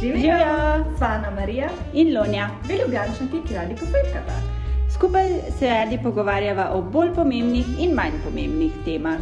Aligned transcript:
Živijo! 0.00 0.34
Svana 0.98 1.30
Marija 1.30 1.68
in 1.92 2.16
Lonja. 2.16 2.48
Dve 2.64 2.74
ljubljančanki, 2.82 3.38
ki 3.48 3.54
radi 3.54 3.74
kofetkata. 3.74 4.36
Skupaj 4.94 5.26
se 5.58 5.68
radi 5.68 5.98
pogovarjava 6.02 6.70
o 6.74 6.82
bolj 6.82 7.10
pomembnih 7.14 7.66
in 7.78 7.92
manj 7.94 8.16
pomembnih 8.24 8.72
temah. 8.84 9.20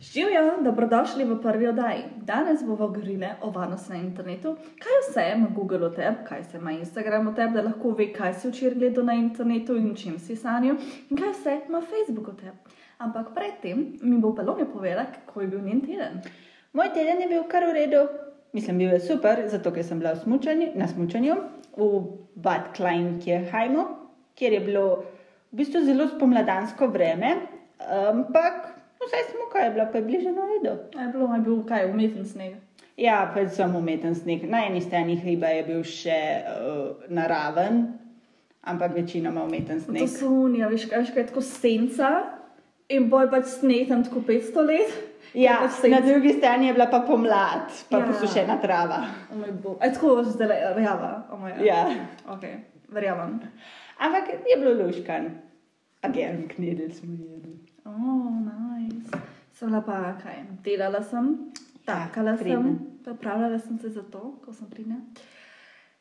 Živijo, 0.00 0.62
dobrodošli 0.64 1.24
v 1.24 1.40
prvi 1.42 1.66
oddaji. 1.68 2.04
Danes 2.16 2.62
bomo 2.62 2.76
govorili 2.76 3.26
o 3.40 3.50
varnosti 3.50 3.92
na 3.92 3.98
internetu, 3.98 4.54
kaj 4.54 5.00
vse 5.08 5.26
ima 5.36 5.48
Google 5.56 5.86
o 5.86 5.90
tebi, 5.90 6.16
kaj 6.28 6.40
vse 6.40 6.58
ima 6.58 6.72
Instagram 6.72 7.26
o 7.26 7.32
tebi, 7.32 7.54
da 7.54 7.62
lahko 7.62 7.90
ve, 7.90 8.12
kaj 8.12 8.34
si 8.34 8.48
včeraj 8.48 8.78
gledal 8.78 9.04
na 9.04 9.18
internetu 9.18 9.76
in 9.76 9.94
čim 9.94 10.18
si 10.18 10.36
sanjal, 10.36 10.76
in 11.10 11.16
kaj 11.16 11.32
vse 11.32 11.58
ima 11.68 11.80
Facebook 11.80 12.28
o 12.28 12.38
tebi. 12.38 12.78
Ampak 12.98 13.34
predtem 13.34 13.84
mi 14.02 14.18
bo 14.18 14.34
pa 14.34 14.42
Lonja 14.42 14.66
povedala, 14.66 15.06
kako 15.10 15.40
je 15.40 15.46
bil 15.48 15.60
njen 15.60 15.80
teden. 15.80 16.22
Moj 16.72 16.88
teden 16.94 17.20
je 17.20 17.28
bil 17.28 17.42
kar 17.48 17.64
v 17.68 17.72
redu, 17.76 18.06
mislim, 18.52 18.78
bil 18.78 18.92
je 18.96 19.00
super, 19.00 19.42
zato 19.48 19.72
ker 19.72 19.84
sem 19.84 19.98
bila 20.00 20.14
v 20.14 20.22
smučanju, 20.24 20.70
na 20.74 20.88
smučanju 20.88 21.34
v 21.76 21.88
Bad 22.34 22.72
Kleinkirchheimu, 22.76 23.84
kjer 24.34 24.52
je 24.52 24.60
bilo 24.60 24.86
v 25.52 25.60
bistvu 25.60 25.84
zelo 25.84 26.08
spomladansko 26.08 26.88
vreme, 26.88 27.34
ampak 28.08 28.72
vse 29.04 29.20
smuka 29.34 29.66
je 29.66 29.70
bila 29.70 29.86
pa 29.92 29.98
je 29.98 30.04
bliže 30.04 30.32
na 30.32 30.48
redu. 30.48 30.78
Je 30.96 31.08
bilo 31.12 31.28
je 31.34 31.40
bil 31.40 31.60
kaj, 31.68 31.90
umeten 31.92 32.24
sneg. 32.24 32.56
Ja, 32.96 33.30
predvsem 33.34 33.76
umeten 33.76 34.14
sneg. 34.14 34.48
Na 34.48 34.64
eni 34.66 34.80
strani 34.80 35.16
hriba 35.16 35.52
je 35.52 35.62
bil 35.68 35.84
še 35.84 36.18
uh, 36.40 37.04
naraven, 37.08 37.84
ampak 38.64 38.94
večinoma 38.94 39.44
umeten 39.44 39.80
To 39.80 39.90
sneg. 39.92 40.08
so 40.08 40.28
unija, 40.28 40.68
veš, 40.72 40.88
kaj, 40.88 41.04
veš, 41.04 41.12
kaj 41.12 41.22
je 41.22 41.28
tako 41.28 41.44
senca 41.44 42.10
in 42.88 43.08
boj 43.12 43.28
pač 43.32 43.58
sneg 43.60 43.88
tam 43.88 44.04
tako 44.04 44.24
500 44.28 44.68
let. 44.72 45.11
Ja, 45.34 45.58
pač 45.64 45.90
na 45.90 46.00
drugi 46.00 46.32
strani 46.36 46.66
je 46.66 46.72
bila 46.72 46.86
pa 46.90 47.00
pomlad, 47.00 47.70
pa 47.90 47.98
Ja. 47.98 48.04
ja. 48.04 48.06
posušena 48.12 48.56
trava. 48.60 48.98
O 49.32 49.38
moj 49.38 49.52
bog. 49.62 49.76
Aj 49.80 49.92
tako 49.92 50.22
zdaj 50.24 50.74
rjava. 50.76 51.22
O 51.32 51.36
moj, 51.36 51.52
Ja. 51.64 51.86
Ok, 52.28 52.44
verjamem. 52.88 53.40
Ampak 53.98 54.28
je 54.28 54.56
bilo 54.60 54.86
luškan. 54.86 55.30
Agent 56.02 56.52
knedel 56.52 56.90
smo 56.90 57.12
jedli. 57.12 57.58
Oh, 57.84 58.32
nice. 58.42 59.18
Sem 59.52 59.68
bila 59.68 59.80
pa 59.80 60.14
kaj, 60.22 60.42
delala 60.64 61.02
sem, 61.02 61.52
takala 61.84 62.36
sem, 62.36 62.44
pridna. 62.44 62.74
pripravljala 63.04 63.58
sem 63.58 63.78
se 63.78 63.88
za 63.88 64.02
to, 64.02 64.34
ko 64.44 64.52
sem 64.52 64.66
pridna. 64.70 64.96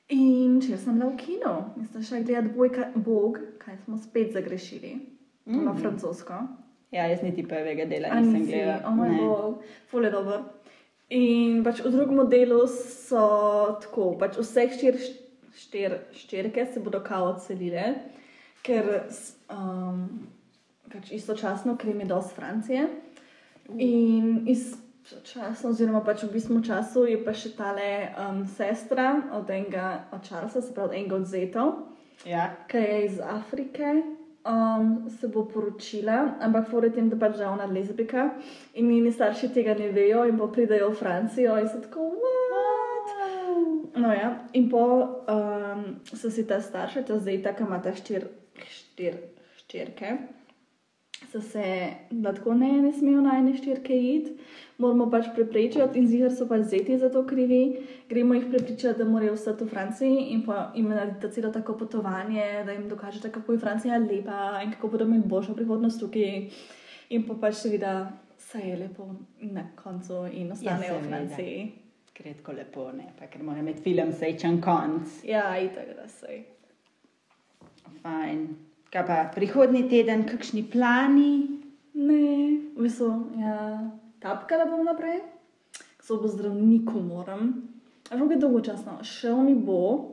In 0.10 0.60
če 0.62 0.78
sem 0.78 0.98
bila 1.00 1.12
v 1.12 1.18
kinu, 1.18 1.54
in 1.78 1.88
sem 1.88 2.04
šla 2.04 2.20
gledati 2.20 3.00
Bog, 3.00 3.38
kaj 3.60 3.78
smo 3.86 3.98
spet 3.98 4.34
zagrešili, 4.34 4.96
mm. 5.46 5.64
na 5.66 5.74
francosko. 5.74 6.34
Ja, 6.92 7.06
jaz 7.08 7.22
niti 7.24 7.48
prvega 7.48 7.86
dela 7.86 8.10
A 8.12 8.20
nisem 8.20 8.46
gledala. 8.46 8.82
O 8.88 8.92
moj 8.96 9.10
bog, 9.18 9.64
ful 9.88 10.06
je 10.06 10.12
dober. 10.12 10.42
In 11.12 11.64
pač 11.64 11.82
v 11.84 11.92
drugem 11.92 12.24
delu 12.32 12.64
so 12.72 13.24
tako, 13.84 14.14
pač 14.20 14.38
vse 14.40 14.68
štir, 14.76 15.00
štir, 15.60 15.98
štirke 16.16 16.66
se 16.72 16.84
bodo 16.84 17.02
kao 17.04 17.34
odselile, 17.34 17.84
ker 18.64 18.88
um, 19.52 20.06
pač 20.92 21.12
istočasno, 21.16 21.76
ker 21.80 21.92
jim 21.92 22.04
je 22.06 22.10
dosti 22.12 22.36
Francije. 22.36 22.86
In 23.76 24.48
istočasno, 24.52 25.72
oziroma 25.72 26.04
pač 26.04 26.24
v 26.24 26.32
bistvu 26.36 26.62
času 26.64 27.06
je 27.08 27.20
pa 27.24 27.36
še 27.36 27.54
tale 27.60 27.92
um, 28.16 28.44
sestra 28.48 29.14
od 29.36 29.52
enega 29.52 30.10
od 30.16 30.28
Charlesa, 30.28 30.64
se 30.64 30.76
pravi 30.76 30.92
od 30.92 31.00
enega 31.00 31.20
od 31.20 31.28
Zetov 31.28 31.74
Ja. 32.26 32.52
ki 32.68 32.78
je 32.78 33.06
iz 33.06 33.20
Afrike, 33.20 33.94
um, 34.46 35.10
se 35.10 35.28
bo 35.28 35.46
poročila, 35.46 36.38
ampak 36.42 36.70
fore 36.70 36.90
tem, 36.90 37.10
da 37.10 37.18
pač 37.20 37.40
je 37.40 37.48
ona 37.48 37.66
lezbika 37.66 38.30
in 38.74 38.90
njeni 38.90 39.12
starši 39.12 39.52
tega 39.54 39.76
ne 39.78 39.92
vejo 39.92 40.26
in 40.26 40.38
pa 40.38 40.48
pridejo 40.48 40.90
v 40.92 41.00
Francijo 41.00 41.58
in 41.60 41.70
so 41.70 41.82
tako, 41.82 42.10
what? 42.22 43.16
No 43.96 44.14
ja, 44.14 44.48
in 44.54 44.70
po 44.70 44.84
um, 45.28 45.86
so 46.04 46.32
si 46.32 46.48
ta 46.48 46.62
starša, 46.62 47.04
ta 47.08 47.20
zeta, 47.20 47.54
ki 47.54 47.64
ima 47.68 47.82
ta 47.82 47.94
štir, 47.96 48.28
štir, 48.68 49.18
štirke. 49.60 50.18
So 51.30 51.42
se 51.42 51.94
da 52.10 52.34
tako 52.34 52.54
ne, 52.54 52.72
ne 52.82 52.94
smejo 52.94 53.22
na 53.22 53.38
ene 53.38 53.54
štirke 53.58 53.96
iti, 53.96 54.34
moramo 54.78 55.06
pač 55.12 55.30
preprečiti 55.36 56.00
in 56.00 56.08
zihar 56.08 56.34
so 56.36 56.48
pač 56.50 56.66
zeti 56.74 56.98
za 57.00 57.10
to 57.10 57.22
krivi. 57.28 57.86
Gremo 58.10 58.34
jih 58.34 58.48
prepričati, 58.50 58.98
da 59.00 59.06
morajo 59.06 59.34
ostati 59.34 59.64
v 59.64 59.70
Franciji 59.70 60.26
in 60.34 60.42
pa 60.46 60.72
jim 60.76 60.90
narediti 60.90 61.32
celo 61.32 61.52
tako 61.52 61.78
potovanje, 61.78 62.64
da 62.66 62.72
jim 62.72 62.90
dokažete, 62.90 63.32
kako 63.32 63.54
je 63.54 63.60
Francija 63.60 63.98
lepa 63.98 64.62
in 64.64 64.72
kako 64.72 64.88
bodo 64.88 65.06
imeli 65.06 65.24
boljšo 65.26 65.56
prihodnost 65.56 66.00
tukaj. 66.00 66.50
In 67.10 67.28
pa 67.28 67.36
pač 67.42 67.56
seveda 67.62 68.12
se 68.38 68.60
je 68.60 68.76
lepo 68.78 69.08
na 69.42 69.68
koncu 69.84 70.26
in 70.32 70.52
ostanejo 70.52 70.98
v 70.98 71.04
seveda. 71.04 71.08
Franciji. 71.08 71.72
Tako 72.22 72.52
lepo, 72.52 72.92
ne? 72.92 73.08
pa 73.20 73.28
ker 73.28 73.44
mora 73.44 73.60
imeti 73.60 73.82
film 73.82 74.12
srečen 74.14 74.60
konc. 74.62 75.24
Ja, 75.26 75.58
itak 75.60 75.96
da 75.96 76.08
se. 76.08 76.44
Fajn. 78.02 78.71
Kaj 78.92 79.04
pa 79.08 79.18
prihodni 79.32 79.86
teden, 79.88 80.26
kakšni 80.28 80.66
plani? 80.68 81.62
Ne, 81.96 82.24
v 82.76 82.88
bistvu, 82.88 83.12
ja, 83.40 83.56
tapkala 84.20 84.66
bom 84.68 84.84
naprej, 84.84 85.22
k 85.72 86.02
zobo 86.04 86.28
zdravniku 86.28 87.00
moram. 87.00 87.72
A 88.12 88.20
že 88.20 88.36
dolgočasno, 88.36 89.00
šel 89.00 89.48
mi 89.48 89.56
bo 89.56 90.12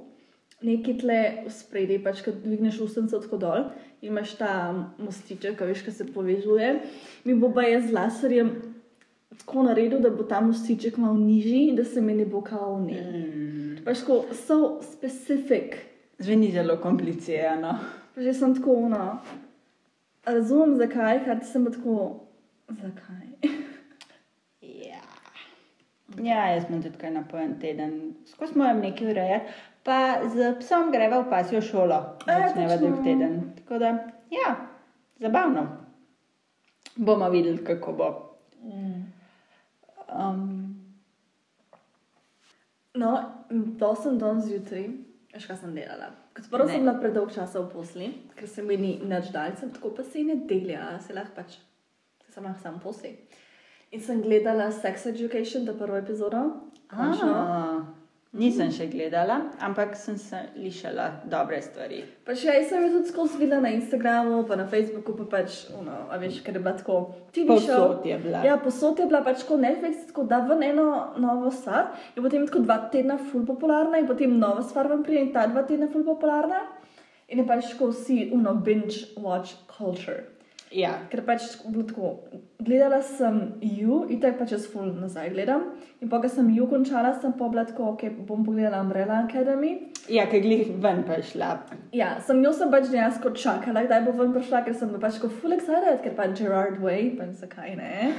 nekaj 0.63 0.95
tle 1.03 1.21
v 1.47 1.51
spredi, 1.51 1.99
pač 1.99 2.23
ko 2.23 2.31
dvigneš 2.31 2.79
ustnico 2.83 3.19
tako 3.19 3.39
dol 3.39 3.61
in 4.03 4.15
imaš 4.15 4.39
ta 4.39 4.71
mostiček, 4.99 5.59
ki 5.59 5.67
veš, 5.67 5.83
ki 5.83 5.93
se 5.95 6.07
povezuje. 6.15 6.79
Mi 7.27 7.35
bo 7.35 7.51
pa 7.51 7.67
jaz 7.67 7.91
z 7.91 7.95
laserjem 7.95 8.51
tako 9.43 9.67
naredil, 9.67 9.99
da 9.99 10.11
bo 10.11 10.23
ta 10.23 10.39
mostiček 10.43 10.99
malo 11.03 11.19
nižji 11.19 11.69
in 11.71 11.77
da 11.79 11.85
se 11.85 12.01
mi 12.03 12.15
ne 12.15 12.27
bo 12.27 12.43
kao 12.47 12.79
ne. 12.79 13.03
Mm. 13.03 13.83
Pač 13.83 14.07
tako, 14.07 14.25
so 14.35 14.79
specific. 14.87 15.79
Zveni 16.19 16.51
zelo 16.55 16.79
komplicirano. 16.83 17.75
Že 18.19 18.35
sem 18.35 18.55
tako, 18.55 18.89
no, 18.91 19.19
razumem 20.27 20.77
zakaj, 20.77 21.23
ker 21.25 21.43
sem 21.47 21.67
tako, 21.73 22.27
zakaj. 22.69 23.27
Ja. 24.63 25.03
ja, 26.23 26.47
jaz 26.53 26.67
sem 26.67 26.83
tudi 26.83 26.99
kaj 26.99 27.15
napojen 27.15 27.59
teden. 27.61 27.93
Skozi 28.27 28.59
moram 28.59 28.83
nekaj 28.83 29.11
urejati. 29.13 29.59
Pa 29.87 30.27
z 30.29 30.53
psom 30.61 30.91
greva 30.93 31.23
v 31.23 31.31
pasjo 31.31 31.61
šolo, 31.65 32.01
začneva 32.27 32.75
točno. 32.75 32.89
drug 32.89 33.05
teden. 33.05 33.37
Tako 33.61 33.79
da, 33.79 33.93
ja, 34.35 34.57
zabavno. 35.23 35.67
Bomo 36.97 37.31
videli, 37.31 37.65
kako 37.65 37.93
bo. 37.93 38.09
Um, 40.09 40.69
No, 42.99 43.23
to 43.79 43.95
sem 43.95 44.19
danes 44.19 44.49
zjutraj, 44.49 44.89
veš, 45.35 45.45
kaj 45.47 45.57
sem 45.61 45.75
delala. 45.77 46.09
Kot 46.39 46.47
prvo 46.51 46.69
sem 46.71 46.85
bila 46.85 46.95
predolg 47.03 47.33
časa 47.35 47.59
v 47.59 47.67
posli, 47.73 48.09
ker 48.39 48.47
se 48.47 48.63
mi 48.63 48.77
ni 48.79 48.93
nič 49.03 49.33
dal, 49.35 49.57
sem 49.59 49.73
tako 49.75 49.91
pa 49.97 50.05
se 50.07 50.23
nedelja, 50.23 50.93
se 51.03 51.17
lahko 51.17 51.35
pač, 51.35 51.57
se 52.23 52.31
sem 52.31 52.47
lahko 52.47 52.63
sam 52.63 52.77
posli. 52.79 53.11
In 53.91 54.05
sem 54.05 54.23
gledala 54.23 54.71
Sex 54.71 55.09
Education, 55.11 55.67
to 55.67 55.75
prvo 55.75 55.99
epizodo. 55.99 56.45
končno. 56.87 57.98
Nisem 58.39 58.71
še 58.73 58.87
gledala, 58.91 59.41
ampak 59.65 59.97
sem 59.99 60.17
se 60.19 60.39
lišala 60.57 61.09
dobre 61.31 61.59
stvari. 61.63 62.01
Pač 62.27 62.45
ja, 62.47 62.55
jaz 62.55 62.71
sem 62.71 62.85
jo 62.87 62.91
tudi 62.95 63.11
skozi 63.11 63.41
videla 63.41 63.65
na 63.67 63.73
Instagramu, 63.75 64.45
pa 64.49 64.57
na 64.61 64.67
Facebooku, 64.71 65.17
pa 65.19 65.27
pač, 65.37 65.65
ono, 65.75 66.07
a 66.09 66.21
veš, 66.23 66.41
ker 66.47 66.57
je 66.57 66.63
bila 66.63 66.75
tako 66.79 66.99
TV 67.35 67.59
show. 67.59 67.91
Povsod 67.91 68.09
je 68.09 68.21
bila. 68.23 68.45
Ja, 68.47 68.57
posod 68.63 69.03
je 69.03 69.09
bila 69.11 69.23
pač 69.27 69.43
tako 69.43 69.61
Netflix, 69.65 70.07
tako 70.13 70.29
da 70.31 70.41
ven 70.47 70.65
eno 70.71 70.89
novo 71.19 71.53
stvar, 71.55 71.93
in 72.15 72.23
potem 72.23 72.47
tako 72.49 72.65
dva 72.65 72.81
tedna 72.95 73.19
ful 73.19 73.47
popularna, 73.49 74.01
in 74.01 74.09
potem 74.11 74.39
nova 74.39 74.65
stvar 74.65 74.91
vam 74.93 75.05
pride, 75.07 75.29
in 75.29 75.35
ta 75.35 75.49
dva 75.51 75.67
tedna 75.69 75.91
ful 75.93 76.07
popularna. 76.07 76.65
In 77.29 77.43
je 77.43 77.45
pač 77.49 77.75
tako 77.75 77.91
vsi, 77.93 78.31
uno, 78.33 78.55
binge 78.65 79.11
watch 79.21 79.59
culture. 79.69 80.38
Ja, 80.75 80.91
Ker 81.09 81.23
pač 81.25 81.47
bilo 81.65 81.83
tako, 81.89 82.09
gledala 82.61 82.99
sem 83.03 83.39
ju, 83.65 84.03
in 84.13 84.19
tako 84.21 84.43
pač 84.43 84.53
jaz 84.53 84.67
ful 84.69 84.91
nazaj 84.93 85.31
gledam. 85.33 85.63
In 86.03 86.11
pa, 86.13 86.21
ko 86.21 86.29
sem 86.29 86.51
ju 86.53 86.67
končala, 86.69 87.15
sem 87.21 87.33
pa 87.39 87.49
bila 87.49 87.65
tako, 87.65 87.95
ok, 87.95 88.05
bom 88.29 88.45
pogledala 88.45 88.83
Umbrella 88.85 89.23
Academy. 89.25 89.89
ja 90.13 90.27
ker 90.29 90.43
glih 90.45 90.69
ven 90.83 91.03
prišla. 91.09 91.49
Ja, 91.97 92.19
sem 92.21 92.43
jo 92.45 92.53
sem 92.53 92.71
pač 92.71 92.91
dejansko 92.93 93.33
čakala, 93.33 93.87
kdaj 93.87 94.05
bo 94.05 94.13
ven 94.21 94.35
prišla, 94.37 94.65
ker 94.67 94.75
sem 94.77 94.93
bila 94.93 95.01
pač 95.07 95.17
tako 95.17 95.33
full 95.41 95.57
excited, 95.57 96.03
ker 96.05 96.13
pač 96.19 96.37
Gerard 96.43 96.77
Way, 96.85 97.17
pa 97.17 97.31
zakaj 97.33 97.77
ne. 97.77 98.13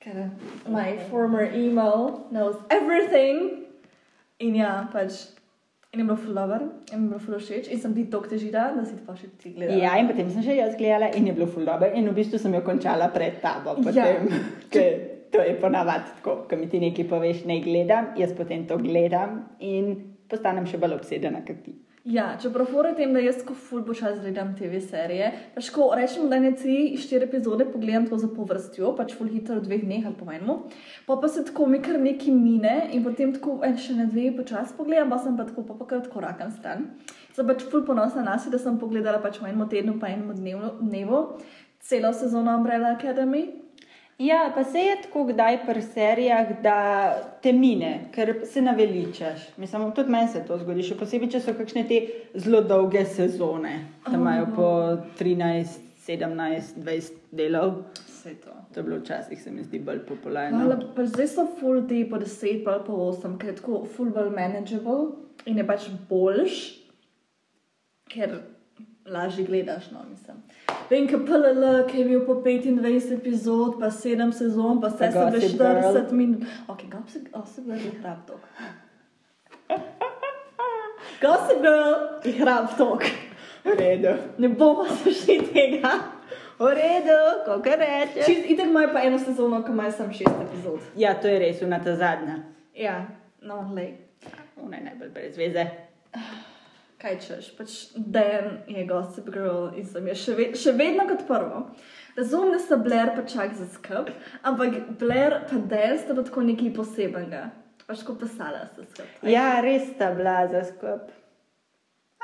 Ker 0.00 0.30
my 0.68 0.96
former 1.10 1.50
email 1.50 2.26
knows 2.30 2.56
everything. 2.70 3.66
In 4.38 4.54
ja, 4.56 4.86
pač. 4.92 5.26
In 5.92 5.98
je 5.98 6.04
bilo 6.04 6.16
full 6.16 6.34
lover, 6.34 6.60
in 6.92 6.98
mi 7.00 7.04
je 7.04 7.08
bilo 7.08 7.18
full 7.18 7.38
všeč, 7.38 7.68
in 7.74 7.80
sem 7.82 7.94
ti 7.94 8.04
tok 8.10 8.28
težila, 8.30 8.68
da 8.76 8.84
si 8.86 8.94
to 8.94 9.02
pa 9.06 9.16
še 9.18 9.26
ti 9.42 9.50
gledala. 9.56 9.78
Ja, 9.82 9.96
in 9.98 10.06
potem 10.06 10.28
sem 10.30 10.44
še 10.46 10.54
jaz 10.54 10.76
gledala 10.78 11.08
in 11.18 11.26
je 11.26 11.34
bilo 11.34 11.48
ful 11.50 11.66
dobro 11.66 11.88
in 11.98 12.06
v 12.06 12.14
bistvu 12.14 12.38
sem 12.38 12.54
jo 12.54 12.60
končala 12.62 13.08
pred 13.10 13.40
tabo. 13.42 13.74
Ja. 13.74 13.82
Potem, 13.88 14.28
ker 14.70 15.00
to 15.34 15.42
je 15.42 15.56
ponavadi 15.58 16.12
tako, 16.14 16.36
ko 16.46 16.58
mi 16.60 16.70
ti 16.70 16.78
nekaj 16.78 17.08
poveš, 17.10 17.42
ne 17.50 17.58
gledam, 17.64 18.12
jaz 18.18 18.34
potem 18.38 18.68
to 18.70 18.78
gledam 18.78 19.40
in 19.58 19.90
postanem 20.30 20.70
še 20.70 20.78
bolj 20.78 20.94
obsedena 21.00 21.42
kot 21.46 21.58
ti. 21.66 21.74
Ja, 22.04 22.30
čeprav 22.40 22.70
fora 22.72 22.94
tem, 22.96 23.10
da 23.12 23.20
jaz 23.20 23.42
ko 23.44 23.52
ful 23.52 23.82
počas 23.84 24.22
gledam 24.22 24.54
TV 24.56 24.78
serije, 24.80 25.26
pač 25.52 25.66
ko 25.74 25.90
rečemo, 25.92 26.30
da 26.32 26.38
ne 26.40 26.54
tri, 26.56 26.96
štiri 26.96 27.26
epizode 27.26 27.66
pogledam 27.68 28.06
to 28.08 28.16
za 28.16 28.30
povrstjo, 28.32 28.94
pač 28.96 29.12
ful 29.18 29.28
hitro 29.28 29.58
v 29.58 29.66
dveh 29.66 29.84
dneh 29.84 30.06
ali 30.08 30.16
po 30.16 30.30
enemu, 30.32 30.56
pa 31.04 31.18
pa 31.20 31.28
se 31.28 31.44
tako 31.44 31.66
mi 31.68 31.82
kar 31.84 32.00
neki 32.00 32.32
mine 32.32 32.88
in 32.96 33.04
potem 33.04 33.34
tako 33.36 33.58
en 33.68 33.76
še 33.76 33.98
na 33.98 34.08
dve 34.08 34.30
počas 34.38 34.72
pogledam, 34.72 35.12
pa 35.12 35.18
sem 35.20 35.36
pa 35.36 35.44
tako 35.44 35.66
pa 35.68 35.76
pa 35.76 35.90
kar 35.92 36.08
korakam 36.08 36.48
stran. 36.56 36.88
Sem 37.36 37.46
pač 37.46 37.68
ful 37.68 37.84
ponosna 37.84 38.24
na 38.24 38.38
sebe, 38.40 38.56
da 38.56 38.64
sem 38.64 38.80
pogledala 38.80 39.20
pač 39.20 39.36
v 39.42 39.52
enem 39.52 39.68
tednu 39.68 39.98
pa 40.00 40.08
enem 40.08 40.32
dnevu, 40.40 40.72
dnevu 40.80 41.24
celo 41.84 42.14
sezono 42.16 42.56
Umbrella 42.56 42.96
Academy. 42.96 43.44
Ja, 44.20 44.52
pa 44.54 44.64
se 44.64 44.78
je 44.78 44.96
tako 45.02 45.24
kdaj 45.24 45.58
pri 45.66 45.82
serijah, 45.82 46.48
da 46.62 46.78
te 47.42 47.52
mine, 47.52 48.08
ker 48.12 48.34
se 48.44 48.62
naveličaš. 48.62 49.46
Mislim, 49.56 49.92
tudi 49.96 50.12
meni 50.12 50.28
se 50.28 50.42
to 50.44 50.58
zgodi, 50.60 50.84
še 50.84 50.98
posebej, 51.00 51.30
če 51.32 51.40
so 51.40 51.54
kakšne 51.56 51.86
te 51.88 52.00
zelo 52.36 52.60
dolge 52.60 53.06
sezone, 53.08 53.72
da 54.04 54.12
imajo 54.18 54.50
po 54.58 54.68
13, 55.22 55.80
17, 56.04 56.76
20 56.84 57.16
delov. 57.32 57.72
Vse 58.02 58.34
to. 58.44 58.58
To 58.74 58.80
je 58.80 58.84
bilo 58.90 59.00
včasih, 59.00 59.40
se 59.40 59.50
mi 59.50 59.64
zdi, 59.64 59.80
bolj 59.88 60.04
popularno. 60.12 60.68
zdaj 61.06 61.32
so 61.32 61.46
full 61.56 61.88
ti 61.88 62.04
po 62.10 62.20
10, 62.20 62.60
pa 62.64 62.76
po 62.84 63.00
8, 63.08 63.38
ker 63.40 63.54
je 63.54 63.58
tako 63.62 63.86
full 63.96 64.12
bolj 64.12 64.34
manageable 64.36 65.14
in 65.48 65.64
je 65.64 65.66
pač 65.66 65.88
boljš, 66.12 66.60
ker 68.12 68.36
lažje 69.06 69.44
gledaš, 69.44 69.90
no, 69.90 69.98
mislim. 70.10 70.36
Vem, 70.90 71.06
ker 71.08 71.24
PLL, 71.26 71.86
ki 71.88 71.98
je 71.98 72.04
bil 72.04 72.26
po 72.26 72.34
25 72.34 73.14
epizod, 73.14 73.78
pa 73.80 73.90
7 73.90 74.32
sezon, 74.32 74.80
pa 74.80 74.88
vse 74.88 75.10
se 75.12 75.18
Gossip 75.18 75.60
40 75.60 76.12
minut. 76.12 76.42
Ok, 76.68 76.82
Gossip 76.90 77.64
Girl 77.64 77.78
je 77.78 77.92
hrab 78.02 78.26
tok. 78.26 78.40
Gossip 81.22 81.60
Girl 81.62 81.94
je 82.24 82.32
hrab 82.40 82.76
tok. 82.78 83.04
V 83.64 83.76
redu, 83.78 84.14
Ne 84.38 84.48
bomo 84.48 84.86
se 84.88 85.12
šli 85.12 85.38
tega. 85.52 85.90
v 86.58 86.66
redu, 86.74 87.18
kako 87.46 87.76
rečeš. 87.76 88.26
Čist, 88.26 88.50
itek 88.50 88.66
imajo 88.66 88.92
pa 88.92 89.02
eno 89.02 89.18
sezono, 89.18 89.62
ko 89.62 89.72
imajo 89.72 89.92
samo 89.92 90.12
6 90.12 90.22
epizod. 90.48 90.80
Ja, 90.96 91.14
to 91.20 91.28
je 91.28 91.38
res, 91.38 91.62
una 91.62 91.80
ta 91.84 91.96
zadnja. 91.96 92.38
Ja, 92.74 93.06
no, 93.42 93.72
lej. 93.76 93.96
Ona 94.62 94.76
je 94.76 94.84
najbolj 94.84 95.08
brez 95.08 95.38
veze. 95.38 95.66
kaj 97.00 97.16
češ, 97.24 97.48
pač 97.56 97.76
Dan 97.96 98.60
je 98.68 98.84
Gossip 98.88 99.30
Girl 99.32 99.70
in 99.76 99.86
sem 99.88 100.06
je 100.10 100.16
še, 100.22 100.34
ve 100.36 100.48
še 100.58 100.74
vedno 100.76 101.06
kot 101.08 101.24
prvo. 101.28 101.62
Razumem, 102.16 102.52
da 102.52 102.60
sta 102.60 102.76
Blair 102.76 103.14
pa 103.16 103.24
čak 103.28 103.54
za 103.56 103.68
skrb, 103.72 104.10
ampak 104.42 104.76
Blair 105.00 105.40
pa 105.48 105.62
Dan 105.70 105.96
sta 106.02 106.16
pa 106.16 106.26
tako 106.26 106.44
nekaj 106.48 106.74
posebenega. 106.76 107.46
Pač 107.86 108.04
ko 108.06 108.14
pisala 108.18 108.66
sta 108.68 108.84
skrb. 108.84 109.24
Ja, 109.26 109.46
res 109.64 109.88
sta 109.94 110.12
bila 110.14 110.44
za 110.52 110.62
skup. 110.68 111.08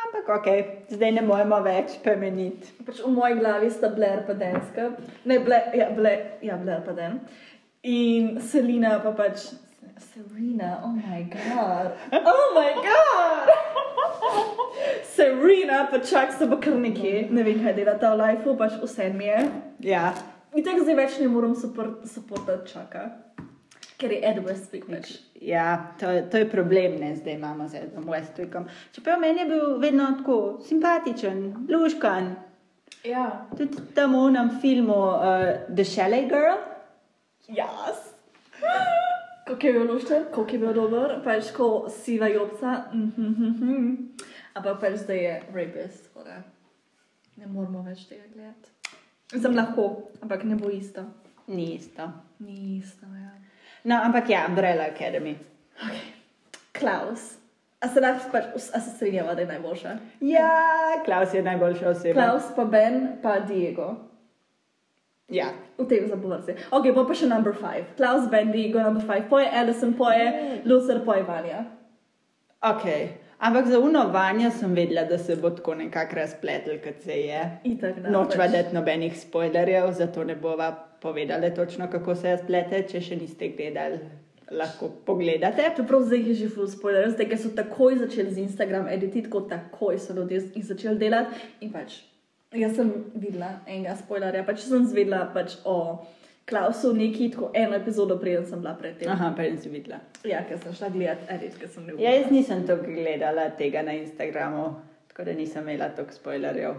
Ampak 0.06 0.28
ok, 0.36 0.48
zdaj 0.92 1.14
ne 1.16 1.22
moremo 1.24 1.58
več 1.64 1.96
premeniti. 2.04 2.68
Pač 2.86 3.00
v 3.02 3.10
moji 3.14 3.38
glavi 3.40 3.72
sta 3.72 3.90
Blair 3.94 4.26
pa 4.28 4.36
Dan 4.38 4.60
skrb. 4.68 5.00
Ne, 5.24 5.40
Blair, 5.42 5.72
ja, 5.74 5.88
Blair, 5.96 6.26
ja, 6.44 6.60
Blair 6.60 6.84
pa 6.86 6.94
Dan. 6.98 7.22
In 7.86 8.36
Selina 8.44 8.98
pa 9.02 9.16
pač. 9.16 9.48
Serena, 9.96 10.82
oh 10.84 10.92
my 10.92 11.22
god. 11.32 11.96
Oh 12.12 12.52
my 12.52 12.70
god! 12.84 13.75
Serena 15.06 15.86
pa 15.90 15.98
čak 16.00 16.32
se 16.32 16.46
bo 16.46 16.56
kar 16.56 16.74
nekje, 16.74 17.28
ne 17.30 17.42
vem 17.42 17.58
kaj 17.58 17.74
dela 17.74 17.94
ta 17.96 18.10
v 18.10 18.20
lifeu, 18.20 18.56
pač 18.56 18.72
vse 18.78 19.08
mi 19.10 19.24
je. 19.24 19.38
Ja, 19.82 20.12
In 20.54 20.64
tako 20.64 20.82
zdaj 20.82 20.94
več 20.96 21.18
ne 21.18 21.28
morem 21.28 21.52
supportati 21.54 22.70
čaka, 22.70 23.00
ker 23.98 24.10
je 24.10 24.20
Ed 24.22 24.38
Westwick 24.38 24.88
več. 24.88 25.10
ja 25.36 25.66
to, 26.00 26.08
je- 26.08 26.22
to 26.24 26.38
je 26.38 26.46
problem, 26.46 26.96
ne 26.96 27.10
zdaj 27.14 27.34
imamo 27.34 27.68
z 27.68 27.74
Edom 27.76 28.04
Westwickom. 28.04 28.64
Čeprav 28.90 29.20
meni 29.20 29.40
je 29.40 29.46
bil 29.46 29.78
vedno 29.78 30.06
tako 30.16 30.38
simpatičen, 30.62 31.42
luškan. 31.68 32.34
Ja. 33.04 33.46
Tudi 33.52 33.76
tam 33.94 34.12
v 34.12 34.24
unem 34.24 34.50
filmu 34.60 34.96
uh, 34.96 35.20
The 35.68 35.84
Chalet 35.84 36.26
Girl. 36.26 36.56
Jas. 37.48 38.00
Kako 39.46 39.66
je 39.66 39.72
bil 39.72 39.92
lušten, 39.92 40.24
kako 40.34 40.50
je 40.50 40.58
bil 40.58 40.72
dober, 40.74 41.20
pač 41.24 41.52
ko 41.54 41.86
siva 41.88 42.26
jopca. 42.26 42.90
mhm. 42.92 43.94
Ampak 44.54 44.80
pač 44.80 44.94
zdaj 45.04 45.18
je 45.24 45.34
rapist, 45.54 46.08
tako 46.08 46.24
da 46.24 46.42
ne 47.36 47.46
moramo 47.46 47.82
več 47.82 48.06
tega 48.08 48.24
gledati. 48.32 48.72
Sem 49.30 49.54
lahko, 49.54 50.10
ampak 50.22 50.44
ne 50.44 50.56
bo 50.56 50.70
isto. 50.70 51.04
Ni 51.46 51.74
isto. 51.74 52.08
Ni 52.38 52.78
isto, 52.78 53.06
ja. 53.06 53.30
No, 53.84 54.00
ampak 54.02 54.30
ja, 54.30 54.46
Umbrella 54.48 54.88
Academy. 54.90 55.36
Klaus. 56.72 57.36
A 57.80 57.88
se 57.88 58.00
lahko 58.00 58.32
pač, 58.32 58.50
a 58.56 58.80
se 58.80 58.96
strinjava, 58.96 59.34
da 59.34 59.44
je 59.44 59.52
najboljša? 59.52 59.96
Ja, 60.26 60.50
Klaus 61.04 61.34
je 61.34 61.42
najboljša 61.42 61.88
oseba. 61.90 62.14
Klaus, 62.18 62.50
pa 62.56 62.64
Ben, 62.64 63.18
pa 63.22 63.38
Diego. 63.40 63.92
Ja. 65.28 65.50
V 65.78 65.84
tem 65.90 66.06
zapovrsti. 66.06 66.54
Ok, 66.70 66.92
pa 66.94 67.02
pa 67.04 67.14
še 67.14 67.26
number 67.26 67.54
five. 67.54 67.86
Klaus, 67.98 68.28
Ben, 68.30 68.52
Diego, 68.54 68.78
number 68.78 69.02
five. 69.02 69.26
Poje 69.28 69.50
Alison, 69.50 69.94
poje 69.98 70.60
Lucer, 70.64 71.02
poje 71.04 71.26
Vanja. 71.26 71.64
Ok. 72.62 72.86
Ampak 73.38 73.66
za 73.68 73.78
uno 73.78 74.06
vanja 74.08 74.50
sem 74.50 74.72
vedela, 74.74 75.04
da 75.04 75.18
se 75.18 75.36
bo 75.36 75.50
tako 75.50 75.74
nekako 75.74 76.16
razpletel, 76.16 76.78
kot 76.80 77.02
se 77.04 77.18
je. 77.20 77.42
Itak, 77.64 77.98
da. 78.00 78.10
Nočva 78.10 78.46
pač. 78.46 78.52
dati 78.52 78.74
nobenih 78.74 79.18
spoilerjev, 79.18 79.90
zato 79.92 80.24
ne 80.24 80.36
bova 80.36 80.70
povedala 81.02 81.50
točno, 81.50 81.90
kako 81.90 82.14
se 82.14 82.32
razplete. 82.32 82.86
Če 82.88 83.00
še 83.00 83.18
niste 83.20 83.50
gledali, 83.58 83.98
lahko 84.50 84.88
pogledate. 85.04 85.68
Čeprav 85.76 86.06
zdaj 86.08 86.28
je 86.30 86.34
že 86.34 86.48
full 86.54 86.70
spoiler, 86.70 87.10
zdaj 87.10 87.28
ker 87.28 87.38
so 87.38 87.50
takoj 87.50 87.98
začeli 88.06 88.30
z 88.30 88.46
Instagram 88.46 88.88
edititi, 88.88 89.30
kot 89.30 89.50
takoj 89.50 89.98
so 89.98 90.14
ljudje 90.16 90.46
jih 90.54 90.64
začeli 90.64 90.98
delati. 90.98 91.36
In 91.60 91.74
pač, 91.74 92.00
jaz 92.54 92.76
sem 92.76 92.92
videla 93.14 93.60
enega 93.66 93.96
spoilerja, 93.96 94.44
pač 94.46 94.66
sem 94.66 94.86
zvedela 94.86 95.26
pač 95.34 95.58
o 95.64 96.06
Klausu 96.46 96.92
neki, 96.94 97.30
tako 97.34 97.48
eno 97.58 97.74
epizodo 97.74 98.20
preden 98.22 98.44
sem 98.46 98.60
bila 98.60 98.76
predtem. 98.78 99.10
Aha, 99.10 99.32
prej 99.34 99.56
si 99.58 99.68
videla. 99.68 99.96
Ja, 100.22 100.44
ker 100.46 100.60
sem 100.62 100.76
šla 100.78 100.92
gledati 100.94 101.26
edit, 101.34 101.56
ker 101.58 101.68
sem 101.68 101.88
ne 101.88 101.96
Ja, 101.98 102.12
jaz 102.14 102.30
nisem 102.30 102.62
to 102.68 102.76
gledala 102.84 103.48
tega 103.58 103.82
na 103.82 103.96
Instagramu, 103.98 104.68
tako 105.10 105.26
da 105.26 105.34
nisem 105.34 105.66
imela 105.66 105.88
toliko 105.96 106.14
spoilerjev. 106.14 106.76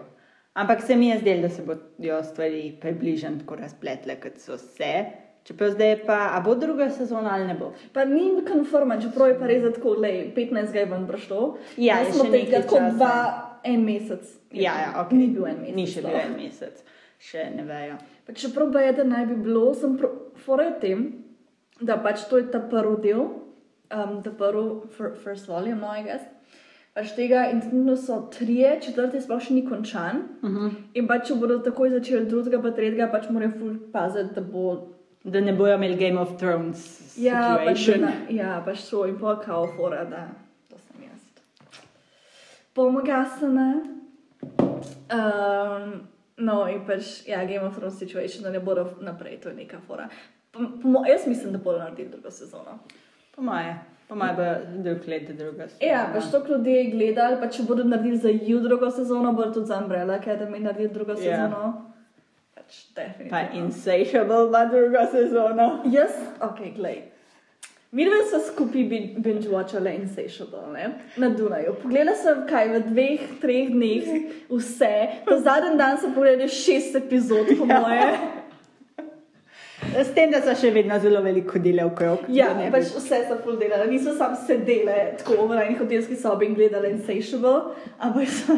Ampak 0.57 0.81
se 0.81 0.95
mi 0.95 1.09
je 1.09 1.19
zdelo, 1.19 1.41
da 1.41 1.49
se 1.49 1.65
bodo 1.67 2.23
stvari 2.23 2.77
približno 2.81 3.35
tako 3.39 3.55
razpletle, 3.55 4.15
kot 4.23 4.39
so 4.39 4.57
se. 4.57 4.93
Čeprav 5.43 5.69
zdaj 5.71 5.89
je 5.89 5.99
pa, 6.05 6.31
a 6.33 6.39
bo 6.45 6.55
druga 6.55 6.89
sezona 6.89 7.35
ali 7.35 7.47
ne 7.47 7.53
bo? 7.59 7.73
Pa 7.93 8.05
ni 8.05 8.31
konforman, 8.47 9.01
čeprav 9.01 9.27
je 9.27 9.39
pa 9.39 9.47
res 9.47 9.67
tako, 9.75 9.93
lej, 9.99 10.31
15 10.35 10.75
je 10.75 10.85
ven 10.85 11.05
prišlo. 11.07 11.57
Ja, 11.77 11.99
je 11.99 12.13
smo 12.13 12.31
tega 12.31 12.63
tako 12.63 12.79
dva, 12.95 13.46
en 13.73 13.83
mesec. 13.85 14.27
Ja, 14.51 14.73
ja, 14.81 14.93
ok. 15.01 15.11
Ni 15.11 15.27
bil 15.33 15.45
en 15.49 15.59
mesec. 15.61 15.75
Ni 15.75 15.85
še 15.87 16.01
bil 16.05 16.15
en 16.19 16.35
mesec, 16.37 16.83
še 17.19 17.49
ne 17.55 17.63
vejo. 17.67 17.97
Pa 18.27 18.33
čeprav 18.33 18.71
pa 18.73 18.81
je, 18.85 18.93
da 19.01 19.03
naj 19.03 19.25
bi 19.25 19.35
bilo, 19.47 19.73
sem 19.75 19.97
fora 20.45 20.69
v 20.69 20.79
tem, 20.81 21.03
da 21.81 21.97
pač 21.97 22.25
to 22.29 22.37
je 22.41 22.47
ta 22.51 22.59
prvi 22.59 22.97
del, 23.03 23.21
um, 23.93 24.17
ta 24.23 24.31
prvi, 24.31 24.65
fir, 24.97 25.13
first 25.23 25.47
volume, 25.47 25.79
no, 25.81 25.91
I 25.93 26.03
guess. 26.03 26.23
Pač 26.97 27.11
tega 27.13 27.43
in 27.51 27.59
trenutno 27.61 27.93
so 27.95 28.15
trije, 28.33 28.79
četrti 28.81 29.19
sploh 29.21 29.41
še 29.41 29.53
ni 29.53 29.61
končan. 29.65 30.23
Uh 30.41 30.49
-huh. 30.49 30.71
In 30.93 31.07
pač, 31.07 31.27
če 31.27 31.35
bodo 31.35 31.59
takoj 31.59 31.89
začeli 31.89 32.25
drugega, 32.25 32.61
pa 32.61 32.71
tretjega, 32.71 33.07
pač 33.11 33.29
morajo 33.29 33.51
ful 33.59 33.75
paziti, 33.93 34.33
da 34.35 34.41
bo. 34.41 34.87
Da 35.23 35.39
ne 35.41 35.53
bojo 35.53 35.75
imeli 35.75 35.95
Game 35.95 36.19
of 36.21 36.37
Thrones 36.39 37.17
Ja, 37.17 37.59
pač, 37.65 37.77
situation. 37.77 38.01
da, 38.01 38.33
ja, 38.33 38.61
pač 38.65 38.89
to 38.89 39.05
in 39.05 39.17
pa 39.19 39.35
kao 39.39 39.67
fora, 39.77 40.05
da. 40.05 40.27
Pomagasane. 42.77 43.81
Um, 45.09 46.07
no, 46.37 46.67
in 46.69 46.83
pač, 46.85 47.23
ja, 47.27 47.41
Game 47.49 47.65
of 47.65 47.75
Thrones 47.75 47.97
situation, 47.97 48.43
da 48.45 48.51
ne 48.53 48.59
bodo 48.61 48.85
naprej, 49.01 49.39
to 49.41 49.49
je 49.49 49.55
neka 49.55 49.79
fora. 49.87 50.05
Po, 50.53 50.59
po, 50.81 51.01
jaz 51.09 51.25
mislim, 51.27 51.51
da 51.51 51.57
bodo 51.57 51.79
naredili 51.79 52.09
drugo 52.09 52.31
sezono. 52.31 52.77
Po 53.35 53.41
moje, 53.41 53.73
po 54.07 54.15
moje 54.15 54.33
bo 54.37 54.45
drug 54.83 55.07
let 55.07 55.31
druga 55.37 55.67
sezona. 55.67 55.89
Ja, 55.91 56.05
pač 56.13 56.29
to 56.31 56.43
ljudi 56.49 56.71
je 56.71 56.85
gledali, 56.91 57.41
pa 57.41 57.49
če 57.49 57.65
bodo 57.67 57.83
naredili 57.83 58.17
za 58.17 58.29
ju 58.29 58.59
drugo 58.59 58.91
sezono, 58.91 59.33
bodo 59.33 59.51
tudi 59.57 59.73
za 59.73 59.81
Umbrella 59.81 60.19
Academy 60.21 60.59
naredili 60.59 60.93
drugo 60.93 61.11
Ja. 61.11 61.17
sezono. 61.17 61.73
Pač 62.55 62.85
Pa 62.95 63.01
definitivno. 63.01 63.65
Insatiable 63.65 64.47
ima 64.47 64.65
druga 64.65 65.07
sezona. 65.11 65.69
Jaz, 65.85 66.13
ok, 66.41 66.59
glej. 66.75 67.16
Mi 67.91 68.05
dve 68.05 68.23
smo 68.23 68.39
skupaj 68.41 68.83
bin- 68.83 69.15
binge-watchali 69.17 69.95
Insatiable, 69.95 70.67
ne? 70.73 70.89
Na 71.17 71.29
Dunaju. 71.29 71.75
Pogledala 71.81 72.15
sem 72.15 72.45
kaj 72.45 72.67
v 72.67 72.79
dveh, 72.83 73.19
treh 73.41 73.69
dneh, 73.69 74.03
vse. 74.49 75.23
Ta 75.25 75.39
zadnji 75.39 75.77
dan 75.77 75.97
sem 75.97 76.13
pogledala 76.13 76.47
šest 76.49 76.95
epizod, 76.95 77.47
po 77.57 77.65
Ja. 77.65 77.79
moje. 77.79 78.17
S 79.97 80.11
tem, 80.11 80.31
da 80.31 80.41
so 80.41 80.53
še 80.53 80.71
vedno 80.71 80.99
zelo 80.99 81.21
veliko 81.21 81.53
hodile 81.53 81.85
okrog. 81.85 82.19
Ja, 82.29 82.47
da 82.47 82.53
ne 82.55 82.65
bi- 82.65 82.71
pač 82.73 82.91
vse 82.91 83.23
sem 83.23 83.37
full 83.39 83.55
delala. 83.55 83.85
Niso 83.85 84.13
sam 84.13 84.35
sedele 84.37 85.15
tako 85.17 85.47
v 85.47 85.57
eni 85.57 85.75
hotelski 85.75 86.15
sobi 86.15 86.45
in 86.45 86.55
gledala 86.55 86.87
Insatiable, 86.87 87.73
ampak 87.99 88.27
so. 88.27 88.53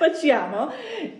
pač 0.00 0.24
ja, 0.24 0.48
no. 0.48 0.70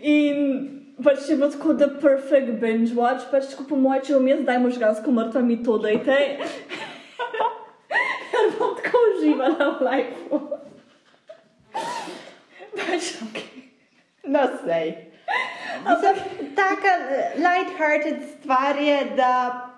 In 0.01 0.80
Pač 1.05 1.29
je 1.29 1.37
bilo 1.37 1.51
tako, 1.51 1.73
da 1.73 1.85
je 1.85 2.01
perfect 2.01 2.61
binge 2.61 2.95
watch, 2.95 3.31
pač 3.31 3.53
tako 3.53 3.65
po 3.71 3.77
mojem, 3.81 4.03
če 4.05 4.19
vmes 4.19 4.43
daj 4.49 4.59
možgansko 4.61 5.13
mrtva, 5.17 5.43
mi 5.45 5.57
to 5.65 5.79
dajte. 5.81 6.19
Ker 8.31 8.51
bom 8.59 8.75
tako 8.81 9.05
uživala 9.15 9.71
v 9.79 9.87
lifeu. 9.89 10.41
pač 12.81 13.15
ok. 13.25 13.41
No, 14.31 14.45
sej. 14.65 14.93
Ampak 15.81 16.17
taka 16.55 16.93
eh, 17.09 17.41
light-hearted 17.41 18.21
stvar 18.37 18.77
je, 18.77 18.99
da 19.17 19.70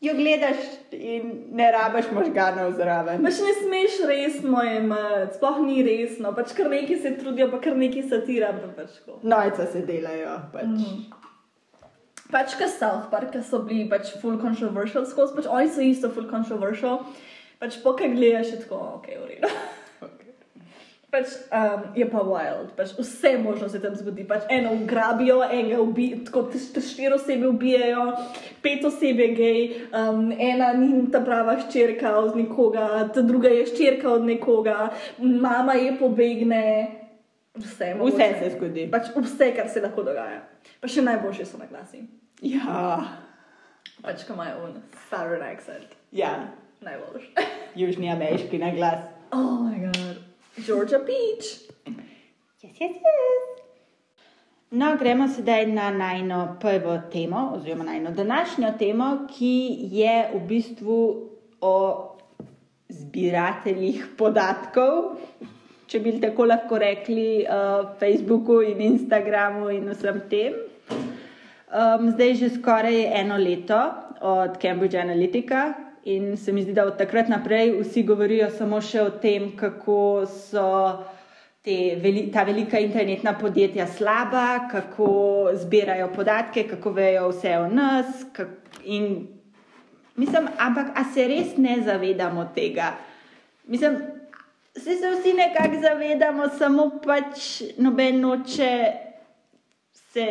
jo 0.00 0.14
gledaš 0.14 0.56
in 0.92 1.30
ne 1.56 1.70
rabiš 1.72 2.10
možganov 2.12 2.72
zraven. 2.76 3.22
Pač 3.24 3.40
ne 3.44 3.52
smeš 3.60 4.00
resno 4.08 4.62
imeti, 4.62 5.36
sploh 5.38 5.60
ni 5.64 5.82
resno, 5.86 6.32
pač 6.36 6.52
kar 6.56 6.70
neki 6.70 6.98
se 7.02 7.14
trudijo, 7.18 7.50
pa 7.52 7.60
kar 7.64 7.76
neki 7.76 8.04
satira, 8.08 8.52
pa 8.56 8.72
pač. 8.82 8.98
Nojca 9.22 9.66
se 9.72 9.84
delajo. 9.88 10.40
Pač. 10.52 10.74
Mhm. 10.74 11.22
Pač 12.30 12.56
kot 12.58 12.72
South 12.74 13.10
Park, 13.10 13.30
ki 13.32 13.44
so 13.46 13.62
bili 13.62 13.86
pač 13.90 14.10
full 14.20 14.40
controversial 14.42 15.06
skozi, 15.06 15.36
pač 15.36 15.46
oni 15.46 15.70
so 15.70 15.84
isto 15.84 16.10
full 16.10 16.26
controversial, 16.30 17.04
pač 17.62 17.78
pokaj 17.84 18.12
gledaš 18.16 18.52
je 18.52 18.62
tako, 18.64 18.82
ok, 18.98 19.06
v 19.14 19.30
redu. 19.30 19.52
Pač 21.16 21.30
um, 21.48 21.84
je 21.94 22.04
pa 22.04 22.20
wild, 22.20 22.74
pač 22.76 22.90
vse 22.92 23.38
možno 23.38 23.68
se 23.68 23.80
tam 23.80 23.94
zgodi. 23.94 24.24
Pač 24.24 24.42
eno 24.50 24.74
ugrabijo, 24.74 25.38
enega 25.42 25.78
ubijajo, 25.80 26.24
tako 26.24 26.42
t- 26.44 26.58
štiri 26.82 27.14
osebe 27.14 27.48
ubijajo, 27.48 28.02
pet 28.60 28.84
oseb 28.84 29.16
je 29.18 29.28
gej, 29.30 29.60
um, 29.92 30.28
ena 30.30 30.72
ni 30.74 31.06
ta 31.08 31.20
prava 31.20 31.54
hčerka 31.56 32.18
od 32.18 32.36
nekoga, 32.36 32.84
ta 33.08 33.22
druga 33.22 33.48
je 33.48 33.64
hčerka 33.64 34.10
od 34.10 34.24
nekoga, 34.24 34.90
mama 35.18 35.72
je 35.74 35.94
pobegne. 35.96 36.66
Vse, 37.54 37.66
Vse 37.66 37.94
mogoče. 37.94 38.28
se 38.36 38.50
zgodi. 38.50 38.84
Pač 38.90 39.08
vse, 39.16 39.54
kar 39.56 39.68
se 39.68 39.80
lahko 39.80 40.02
dogaja. 40.02 40.42
Pa 40.76 40.88
še 40.88 41.00
najboljše 41.02 41.46
so 41.46 41.56
na 41.56 41.64
glasi. 41.64 42.02
Ja, 42.42 43.00
Pač, 44.02 44.26
ko 44.28 44.36
imajo 44.36 44.66
un 44.66 44.74
southern 45.08 45.42
accent. 45.44 45.96
ja. 46.12 46.36
Najboljši. 46.80 47.32
južni 47.74 48.12
ameriški 48.12 48.58
naglas. 48.58 49.00
Oh 49.32 49.64
moj 49.64 49.88
bog. 49.88 50.25
Georgia 50.64 50.98
Peach. 50.98 51.68
Yes, 52.62 52.80
yes, 52.80 52.96
yes. 52.96 53.42
No, 54.70 54.96
gremo 54.96 55.28
sedaj 55.28 55.66
na 55.66 55.90
najno 55.90 56.56
prvo 56.60 56.98
temo, 57.12 57.52
oziroma 57.54 57.84
najno 57.84 58.10
današnjo 58.10 58.72
temo, 58.78 59.26
ki 59.30 59.78
je 59.92 60.30
v 60.34 60.40
bistvu 60.48 61.28
o 61.60 61.76
zbirateljih 62.88 64.06
podatkov, 64.18 65.20
če 65.86 66.00
bi 66.00 66.16
tako 66.20 66.48
lahko 66.48 66.78
rekli, 66.78 67.44
uh, 67.44 67.92
Facebooku 68.00 68.62
in 68.62 68.80
Instagramu 68.80 69.70
in 69.70 69.90
vsem 69.92 70.20
tem. 70.30 70.56
Um, 71.66 72.10
zdaj 72.10 72.28
je 72.28 72.34
že 72.34 72.54
skoraj 72.56 73.04
eno 73.20 73.36
leto 73.36 73.80
od 74.20 74.58
Cambridge 74.62 74.98
Analytica 74.98 75.85
in 76.06 76.36
se 76.38 76.52
mi 76.52 76.62
zdi, 76.62 76.72
da 76.72 76.86
od 76.86 76.98
takrat 76.98 77.28
naprej 77.28 77.74
vsi 77.80 78.02
govorijo 78.06 78.48
samo 78.54 78.80
še 78.80 79.02
o 79.02 79.10
tem, 79.22 79.50
kako 79.58 79.98
so 80.30 80.66
te, 81.66 81.96
veli, 82.02 82.28
ta 82.32 82.46
velika 82.46 82.78
internetna 82.78 83.34
podjetja 83.38 83.88
slaba, 83.90 84.68
kako 84.70 85.08
zbirajo 85.62 86.12
podatke, 86.14 86.68
kako 86.70 86.94
vejo 86.94 87.30
vse 87.32 87.56
o 87.58 87.66
nas. 87.68 88.22
Kak, 88.32 88.78
in, 88.84 89.26
mislim, 90.16 90.46
ampak 90.58 90.94
a 90.94 91.04
se 91.14 91.26
res 91.26 91.56
ne 91.58 91.80
zavedamo 91.84 92.46
tega? 92.54 92.94
Mislim, 93.66 93.98
Vsi 94.76 94.96
se 94.96 95.10
vsi 95.10 95.32
nekako 95.32 95.80
zavedamo, 95.80 96.48
samo 96.58 96.90
pač 97.04 97.62
noben 97.78 98.20
noče 98.20 98.72
se. 99.94 100.26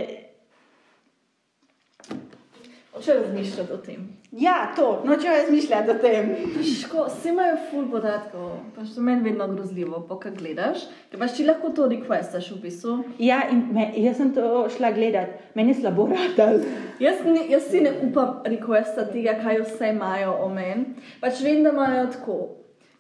Če 3.04 3.14
razmišljati 3.18 3.74
o 3.74 3.78
tem. 3.84 4.04
Ja, 4.32 4.72
to, 4.76 5.02
noče 5.08 5.30
razmišljati 5.30 5.92
o 5.92 5.96
tem. 6.00 6.30
Ško, 6.64 7.06
vsi 7.10 7.30
imajo 7.34 7.58
full 7.70 7.90
podatkov, 7.92 8.54
pač 8.76 8.94
to 8.96 9.04
meni 9.04 9.24
vedno 9.28 9.48
grozljivo, 9.52 10.00
pa 10.08 10.18
kaj 10.22 10.36
gledaš, 10.40 10.86
ker 11.12 11.20
pač 11.20 11.36
ti 11.38 11.46
lahko 11.48 11.74
to 11.76 11.90
requestaš 11.92 12.50
v 12.54 12.62
bistvu. 12.64 12.98
Ja, 13.20 13.42
in 13.52 13.66
me, 13.76 13.90
jaz 14.00 14.20
sem 14.22 14.32
to 14.36 14.66
šla 14.78 14.94
gledat, 14.96 15.36
meni 15.60 15.76
je 15.76 15.82
slabo 15.82 16.08
radal. 16.12 16.62
Jaz, 17.04 17.24
ne, 17.28 17.46
jaz 17.52 17.68
si 17.72 17.84
ne 17.84 17.96
upam 18.08 18.44
requesta 18.48 19.08
tega, 19.12 19.36
kaj 19.44 19.66
vse 19.66 19.92
imajo 19.92 20.38
o 20.46 20.52
meni. 20.52 20.96
Pač 21.24 21.44
vem, 21.44 21.64
da 21.68 21.76
imajo 21.76 22.08
tako. 22.16 22.40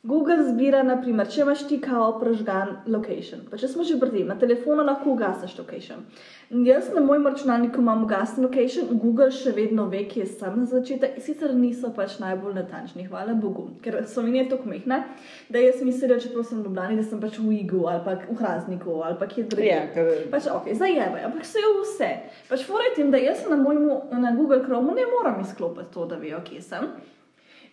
Google 0.05 0.43
zbira, 0.43 0.83
naprimer, 0.83 1.25
če 1.25 1.41
imaš 1.41 1.63
ti 1.65 1.79
kao 1.81 2.11
prežgan 2.19 2.75
location. 2.87 3.39
Pa 3.49 3.57
če 3.57 3.67
smo 3.67 3.83
že 3.83 3.95
pri 3.97 4.11
tem, 4.11 4.27
na 4.27 4.35
telefonu 4.35 4.83
lahko 4.83 5.09
ugasneš 5.11 5.55
location. 5.57 6.03
Jaz 6.61 6.91
na 6.93 7.01
mojem 7.01 7.25
računalniku 7.25 7.81
imam 7.81 8.03
ugasen 8.03 8.45
location, 8.45 8.91
Google 8.93 9.31
še 9.33 9.49
vedno 9.51 9.87
ve, 9.87 10.03
kje 10.05 10.27
sem 10.27 10.53
na 10.55 10.67
začetek. 10.67 11.15
Sicer 11.19 11.55
niso 11.55 11.89
pač 11.89 12.19
najbolj 12.19 12.53
natančni, 12.53 13.07
hvala 13.07 13.33
Bogu, 13.35 13.65
ker 13.81 13.97
so 14.05 14.21
mi 14.21 14.37
je 14.37 14.45
tako 14.47 14.69
mehne, 14.69 14.99
da 15.49 15.57
jaz 15.59 15.81
mislim, 15.81 16.09
da 16.09 16.19
čeprav 16.19 16.45
sem 16.45 16.61
v 16.61 16.67
Ljubljani, 16.67 16.95
da 16.95 17.03
sem 17.05 17.19
pač 17.19 17.39
v 17.39 17.49
Igu 17.55 17.81
ali 17.87 18.03
pa 18.05 18.13
v 18.21 18.37
Hrazniku 18.37 18.99
ali 19.01 19.17
pa 19.17 19.25
kje 19.27 19.43
drugje. 19.45 19.71
Ja, 19.71 19.81
ker- 19.89 20.29
Pač 20.29 20.45
ok, 20.49 20.69
zajebajo, 20.75 21.25
ampak 21.25 21.41
vse 21.43 21.59
je 21.59 21.73
vse. 21.79 22.11
Pač 22.47 22.63
fora 22.63 22.85
je 22.85 22.95
tem, 22.95 23.09
da 23.09 23.17
jaz 23.17 23.41
na, 23.49 23.57
mojmu, 23.57 23.97
na 24.13 24.31
Google 24.33 24.61
Chromu 24.61 24.93
ne 24.93 25.09
moram 25.09 25.41
izklopiti 25.41 25.89
to, 25.91 26.05
da 26.05 26.15
vejo, 26.17 26.45
kje 26.45 26.61
sem. 26.61 26.87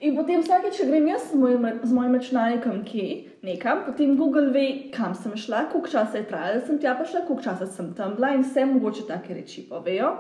In 0.02 0.16
potem 0.18 0.40
vsakeč, 0.42 0.80
če 0.80 0.88
grem 0.88 1.04
jaz 1.06 1.28
z 1.30 1.37
mojim, 1.38 1.62
z 1.87 1.94
mojim 1.94 2.16
računalnikom 2.18 2.80
kje, 2.82 3.04
nekam, 3.47 3.85
potem 3.87 4.16
Google 4.18 4.49
ve, 4.50 4.64
kam 4.90 5.14
sem 5.14 5.37
šla, 5.38 5.68
koliko 5.71 5.92
časa 5.92 6.18
je 6.18 6.25
trajalo, 6.26 6.59
da 6.59 6.66
sem 6.66 6.80
tja 6.82 6.97
prišla, 6.99 7.23
koliko 7.28 7.44
časa 7.44 7.68
sem 7.71 7.92
tam 7.94 8.16
bila 8.18 8.32
in 8.35 8.42
vse 8.42 8.64
mogoče 8.66 9.04
take 9.06 9.37
reči 9.38 9.62
povejo. 9.68 10.11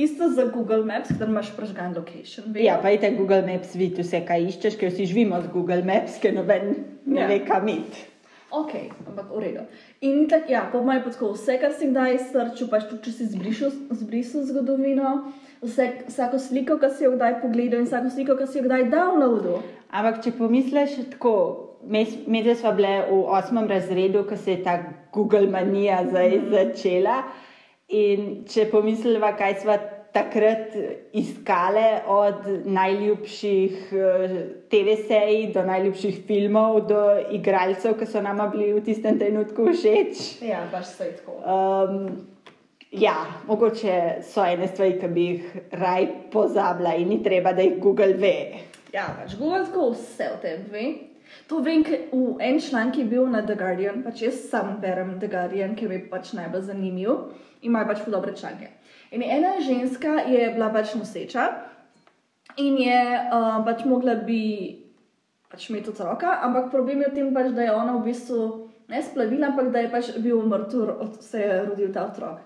Isto 0.00 0.30
za 0.32 0.48
Google 0.54 0.80
Maps, 0.88 1.12
ker 1.12 1.28
imaš 1.28 1.52
prežgan 1.58 1.92
location. 1.98 2.48
Vejo. 2.54 2.64
Ja, 2.70 2.78
pa 2.80 2.94
je 2.94 3.12
Google 3.18 3.42
Maps 3.44 3.76
vidi 3.76 4.00
vse, 4.00 4.22
kaj 4.24 4.48
iščeš, 4.48 4.80
ker 4.80 4.94
vsi 4.94 5.10
živimo 5.12 5.42
z 5.44 5.52
Google 5.52 5.84
Maps, 5.84 6.16
ker 6.24 6.32
noben 6.32 6.72
ne 7.04 7.20
Ja. 7.20 7.28
ve, 7.28 7.42
kam 7.44 7.68
iti. 7.68 8.08
Ok, 8.48 8.72
ampak 9.04 9.28
v 9.28 9.44
redu. 9.44 9.68
In 10.00 10.28
tako, 10.28 10.52
ja, 10.52 10.70
imajo 10.74 11.02
pa 11.04 11.10
tako 11.10 11.32
vse, 11.32 11.56
kar 11.58 11.72
si 11.74 11.88
kdaj 11.90 12.18
srčil, 12.30 12.68
pač 12.70 12.84
tudi 12.86 13.08
če 13.08 13.12
si 13.16 13.24
zbrišel, 13.32 13.72
zbrisal 13.98 14.44
zgodovino, 14.46 15.14
vse, 15.64 15.88
vsako 16.06 16.38
sliko, 16.38 16.76
ki 16.78 16.90
si 16.94 17.06
jo 17.06 17.16
kdaj 17.16 17.40
pogledal 17.42 17.82
in 17.82 17.88
vsako 17.88 18.12
sliko, 18.14 18.36
ki 18.38 18.46
si 18.46 18.60
jo 18.60 18.68
kdaj 18.68 18.86
downloadil. 18.92 19.58
Ampak 19.90 20.20
če 20.22 20.36
pomisliš 20.38 20.94
tako, 21.16 21.34
mi 21.82 22.44
dve 22.44 22.54
smo 22.54 22.76
bile 22.78 22.94
v 23.10 23.18
osmem 23.40 23.66
razredu, 23.66 24.22
ko 24.28 24.38
se 24.38 24.54
je 24.54 24.62
ta 24.62 24.78
Google 25.14 25.50
manija 25.50 26.04
zdaj 26.06 26.38
začela. 26.54 27.22
In 27.88 28.44
če 28.46 28.68
pomisliva, 28.70 29.32
kaj 29.34 29.62
smo 29.64 29.80
takrat 30.12 30.74
iskale, 31.12 32.00
od 32.06 32.46
najljubših 32.64 33.92
eh, 33.92 34.38
TV-serij 34.70 35.52
do 35.54 35.62
najljubših 35.62 36.22
filmov, 36.26 36.80
do 36.88 37.02
igralcev, 37.30 37.98
ki 37.98 38.06
so 38.06 38.22
nama 38.24 38.48
bili 38.52 38.72
v 38.72 38.82
tistem 38.84 39.18
trenutku 39.18 39.68
všeč. 39.72 40.42
Ja, 40.48 40.64
pač 40.72 40.92
vse 40.92 41.10
je 41.10 41.16
tako. 41.20 41.36
Um, 41.42 42.08
ja, 42.90 43.16
mogoče 43.46 44.22
so 44.24 44.46
ene 44.46 44.68
stvari, 44.68 44.96
ki 45.00 45.12
bi 45.12 45.26
jih 45.28 45.52
raj 45.72 46.08
pozabila 46.32 46.96
in 46.96 47.12
ni 47.12 47.20
treba, 47.22 47.52
da 47.52 47.66
jih 47.66 47.76
Google 47.82 48.16
ve. 48.16 48.64
Ja, 48.94 49.10
pač 49.20 49.36
Google 49.36 49.66
tako 49.68 49.92
vse 49.92 50.32
o 50.34 50.40
tem 50.42 50.64
ve. 50.72 50.88
To 51.48 51.60
vem, 51.64 51.84
ker 51.84 52.08
v 52.12 52.38
en 52.44 52.58
članek 52.60 52.98
je 52.98 53.04
bil 53.08 53.28
na 53.28 53.42
The 53.44 53.56
Guardian, 53.56 54.02
pač 54.04 54.22
jaz 54.24 54.40
sam 54.50 54.78
berem 54.80 55.18
The 55.20 55.28
Guardian, 55.28 55.76
ker 55.76 55.88
mi 55.88 56.00
je 56.00 56.08
pač 56.08 56.32
najbolj 56.36 56.64
zanimiv 56.70 57.12
in 57.60 57.70
imajo 57.70 57.92
pač 57.92 58.04
dobre 58.08 58.32
članke. 58.36 58.70
In 59.10 59.22
ena 59.22 59.56
ženska 59.60 60.20
je 60.28 60.50
bila 60.54 60.68
pač 60.72 60.94
noseča 60.94 61.48
in 62.56 62.76
je 62.76 63.00
uh, 63.32 63.64
pač 63.64 63.84
mogla 63.84 64.14
bi 64.14 64.42
pač 65.48 65.70
imeti 65.70 65.90
otroka, 65.90 66.38
ampak 66.44 66.70
problem 66.70 67.00
je 67.02 67.08
v 67.08 67.14
tem 67.14 67.34
pač, 67.34 67.52
da 67.56 67.64
je 67.64 67.72
ona 67.72 67.96
v 67.96 68.04
bistvu 68.10 68.68
ne 68.88 69.00
splavila, 69.02 69.48
ampak 69.48 69.72
da 69.72 69.84
je 69.84 69.90
pač 69.92 70.10
bil 70.20 70.42
mrtev, 70.44 70.92
od 71.00 71.22
se 71.24 71.40
je 71.40 71.64
rodil 71.64 71.92
ta 71.92 72.04
otrok. 72.08 72.44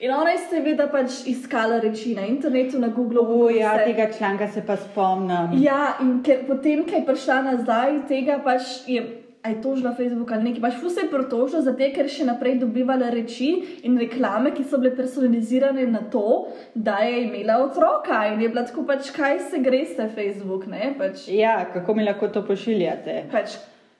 In 0.00 0.12
ona 0.14 0.30
je 0.30 0.44
seveda 0.46 0.86
pač 0.86 1.24
iskala 1.26 1.80
reči 1.82 2.14
na 2.14 2.22
internetu, 2.22 2.78
na 2.78 2.88
Googlu. 2.94 3.24
O, 3.26 3.48
ja, 3.50 3.74
vse. 3.74 3.84
tega 3.84 4.06
članka 4.18 4.46
se 4.48 4.62
pa 4.66 4.76
spomnim. 4.76 5.56
Ja, 5.58 5.96
in 6.00 6.20
ker 6.22 6.44
potem, 6.46 6.84
ko 6.86 6.94
je 6.94 7.06
prišla 7.08 7.38
nazaj, 7.50 7.96
tega 8.08 8.38
pač 8.44 8.86
je, 8.86 9.02
je 9.48 9.62
tožila 9.62 9.94
Facebook 9.94 10.32
ali 10.32 10.48
nekaj, 10.48 10.60
pač 10.62 10.76
vse 10.82 11.04
je 11.04 11.10
pritožila, 11.12 11.62
zato 11.66 11.88
ker 11.94 12.06
je 12.08 12.14
še 12.18 12.26
naprej 12.28 12.58
dobivala 12.60 13.10
reči 13.14 13.50
in 13.88 13.98
reklame, 14.00 14.52
ki 14.54 14.64
so 14.64 14.78
bile 14.78 14.94
personalizirane 14.96 15.86
na 15.90 16.04
to, 16.12 16.48
da 16.74 16.98
je 17.04 17.24
imela 17.24 17.58
otroka 17.64 18.20
in 18.32 18.40
je 18.40 18.48
bila 18.48 18.64
tako 18.68 18.86
pač, 18.88 19.10
kaj 19.16 19.40
se 19.50 19.58
greste 19.64 20.08
Facebook, 20.14 20.66
ne, 20.66 20.94
pač, 20.98 21.28
Ja, 21.28 21.64
kako 21.72 21.94
mi 21.94 22.04
lahko 22.04 22.28
to 22.28 22.44
pošiljate? 22.46 23.24
pač 23.32 23.58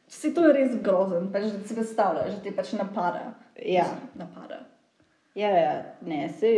vse 0.08 0.32
to 0.34 0.46
je 0.46 0.54
res 0.56 0.74
grozen, 0.82 1.28
pač, 1.32 1.50
da 1.52 1.68
si 1.68 1.74
predstavljaš, 1.76 2.34
da 2.38 2.42
te 2.42 2.56
pač 2.56 2.72
napada. 2.78 3.34
Ja. 3.60 3.84
Napada. 4.16 4.64
Ja, 5.38 5.48
ja, 5.54 5.74
ne, 6.02 6.28
se 6.34 6.48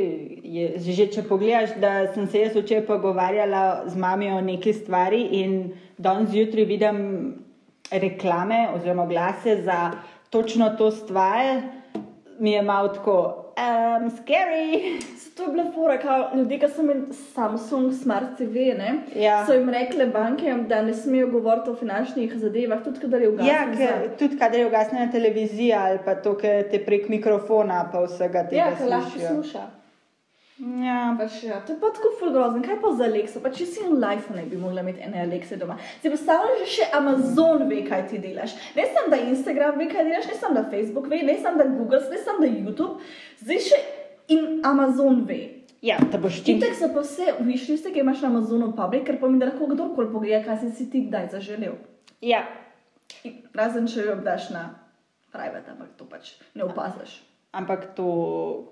je, 0.42 0.78
že 0.80 1.06
če 1.12 1.26
pogledaš, 1.28 1.74
da 1.82 2.06
sem 2.14 2.24
se 2.30 2.40
jaz 2.40 2.54
včeraj 2.56 2.86
pogovarjala 2.88 3.82
z 3.90 3.98
mami 4.00 4.30
o 4.32 4.38
neki 4.40 4.72
stvari 4.72 5.20
in 5.42 5.72
danes 5.98 6.30
zjutraj 6.32 6.64
vidim 6.64 7.00
reklame 7.90 8.68
oziroma 8.74 9.06
glase 9.06 9.62
za 9.62 9.90
točno 10.30 10.70
to 10.70 10.90
stvar, 10.90 11.60
mi 12.38 12.52
je 12.52 12.62
malo 12.62 12.88
tako, 12.88 13.44
um, 13.56 14.10
scary. 14.10 15.00
To 15.36 15.42
je 15.42 15.48
bila 15.48 15.72
fora, 15.74 15.98
kao 15.98 16.30
ljudje, 16.36 16.58
ki 16.58 16.68
so 16.68 16.82
imeli 16.82 17.00
Samsung 17.34 17.94
Smart 17.94 18.36
TV, 18.38 18.54
ne, 18.78 18.94
Ja. 19.16 19.46
so 19.46 19.52
jim 19.52 19.68
rekle 19.68 20.06
banke, 20.06 20.54
da 20.68 20.82
ne 20.82 20.94
smejo 20.94 21.30
govoriti 21.30 21.70
o 21.70 21.74
finančnih 21.74 22.32
zadevah, 22.36 22.84
tudi 22.84 23.00
kadar 23.00 23.20
je 23.22 23.28
ugasnjen. 23.28 23.54
Ja, 23.54 23.76
ker 23.76 24.16
tudi 24.18 24.38
kadar 24.38 24.60
je 24.60 24.66
ugasnjena 24.66 25.10
televizija 25.12 25.84
ali 25.84 25.98
pa 26.04 26.14
to, 26.14 26.36
ker 26.36 26.70
te 26.70 26.84
prek 26.84 27.08
mikrofona 27.08 27.88
pa 27.92 28.00
vsega 28.00 28.44
tega 28.48 28.56
Ja, 28.56 28.76
ker 28.78 28.88
lahko 28.88 29.18
sluša. 29.28 29.79
Ja, 30.60 31.16
Pač, 31.16 31.38
ja, 31.46 31.60
to 31.64 31.72
je 31.72 31.80
pa 31.80 31.88
tako 31.96 32.10
ful 32.18 32.34
grozno. 32.34 32.60
Kaj 32.60 32.76
pa 32.82 32.90
za 32.96 33.06
Alexa? 33.08 33.40
Pa 33.40 33.48
če 33.54 33.64
si 33.66 33.84
en 33.86 33.96
iPhone, 33.96 34.36
ne 34.36 34.44
bi 34.48 34.58
mogla 34.60 34.84
imeti 34.84 35.00
ene 35.06 35.22
Alexe 35.22 35.56
doma. 35.56 35.78
Si 36.02 36.12
predstavljaš, 36.12 36.60
že 36.60 36.68
še 36.74 36.88
Amazon 36.98 37.64
ve, 37.70 37.80
kaj 37.88 38.04
ti 38.10 38.20
delaš. 38.20 38.56
Ne 38.76 38.84
samo, 38.90 39.08
da 39.14 39.22
Instagram 39.24 39.80
ve, 39.80 39.88
kaj 39.88 40.04
delaš, 40.04 40.28
ne 40.28 40.36
samo, 40.36 40.58
da 40.58 40.66
Facebook 40.68 41.08
ve, 41.08 41.22
ne 41.24 41.38
samo, 41.40 41.56
da 41.62 41.68
Google, 41.70 42.02
ne 42.10 42.20
samo, 42.20 42.44
da 42.44 42.52
YouTube, 42.52 43.00
zdaj 43.40 43.64
še 43.70 43.80
in 44.36 44.60
Amazon 44.68 45.24
ve. 45.24 45.40
ja 45.82 45.96
da 46.12 46.18
boš 46.20 46.42
ti. 46.44 46.58
Itek 46.58 46.76
so 46.76 46.90
pa 46.92 47.00
vse 47.00 47.38
višliste, 47.40 47.88
ki 47.94 48.04
imaš 48.04 48.20
na 48.20 48.28
Amazonu 48.28 48.74
Public, 48.76 49.06
ker 49.08 49.16
pomeni, 49.16 49.40
da 49.40 49.48
lahko 49.48 49.70
kdorkoli 49.70 50.12
pogleda, 50.12 50.44
kaj 50.44 50.60
si 50.60 50.74
si 50.76 50.90
ti 50.92 51.06
kdaj 51.08 51.30
zaželel. 51.32 51.78
Ja, 52.20 52.44
In 53.24 53.40
Razen 53.54 53.88
če 53.90 54.04
jo 54.06 54.14
daš 54.24 54.50
na 54.54 54.62
private, 55.34 55.72
ampak 55.72 55.92
to 55.98 56.06
pač 56.08 56.34
ne 56.54 56.64
opaziš. 56.64 57.18
Ampak 57.52 57.94
to, 57.94 58.04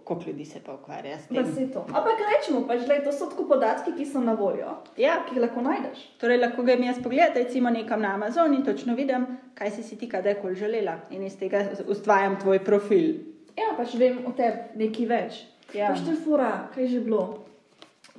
koliko 0.04 0.30
ljudi 0.30 0.44
se 0.44 0.60
pa 0.60 0.74
ukvarja 0.74 1.18
s 1.18 1.26
tem. 1.26 1.44
Ampak 1.74 2.18
rečemo, 2.22 2.60
pač, 2.62 2.84
gled, 2.86 3.04
to 3.04 3.12
so 3.12 3.26
tako 3.26 3.44
podatki, 3.44 3.92
ki 3.92 4.06
so 4.06 4.20
na 4.20 4.32
voljo, 4.32 4.76
Ja, 4.96 5.24
ki 5.26 5.34
jih 5.34 5.42
lahko 5.42 5.62
najdeš. 5.62 5.98
torej 6.18 6.38
lahko 6.38 6.62
grem 6.62 6.82
jaz 6.84 7.02
pogledat, 7.02 7.36
recimo 7.36 7.70
nekam 7.70 8.00
na 8.00 8.14
Amazon 8.14 8.54
in 8.54 8.62
točno 8.62 8.94
vidim, 8.94 9.26
kaj 9.54 9.70
si 9.70 9.82
si 9.82 9.96
ti 9.96 10.08
kadarkoli 10.08 10.54
želela 10.54 10.98
in 11.10 11.22
iz 11.22 11.36
tega 11.36 11.64
ustvarjam 11.86 12.38
tvoj 12.38 12.58
profil. 12.64 13.14
Ja, 13.56 13.74
pač 13.76 13.94
vem 13.94 14.22
o 14.26 14.32
tebi 14.32 14.78
nekaj 14.78 15.06
več. 15.06 15.42
Ja. 15.74 15.90
Pač 15.90 16.04
to 16.04 16.10
je 16.10 16.16
fura, 16.16 16.68
kaj 16.74 16.82
je 16.84 16.88
že 16.88 17.00
bilo. 17.00 17.44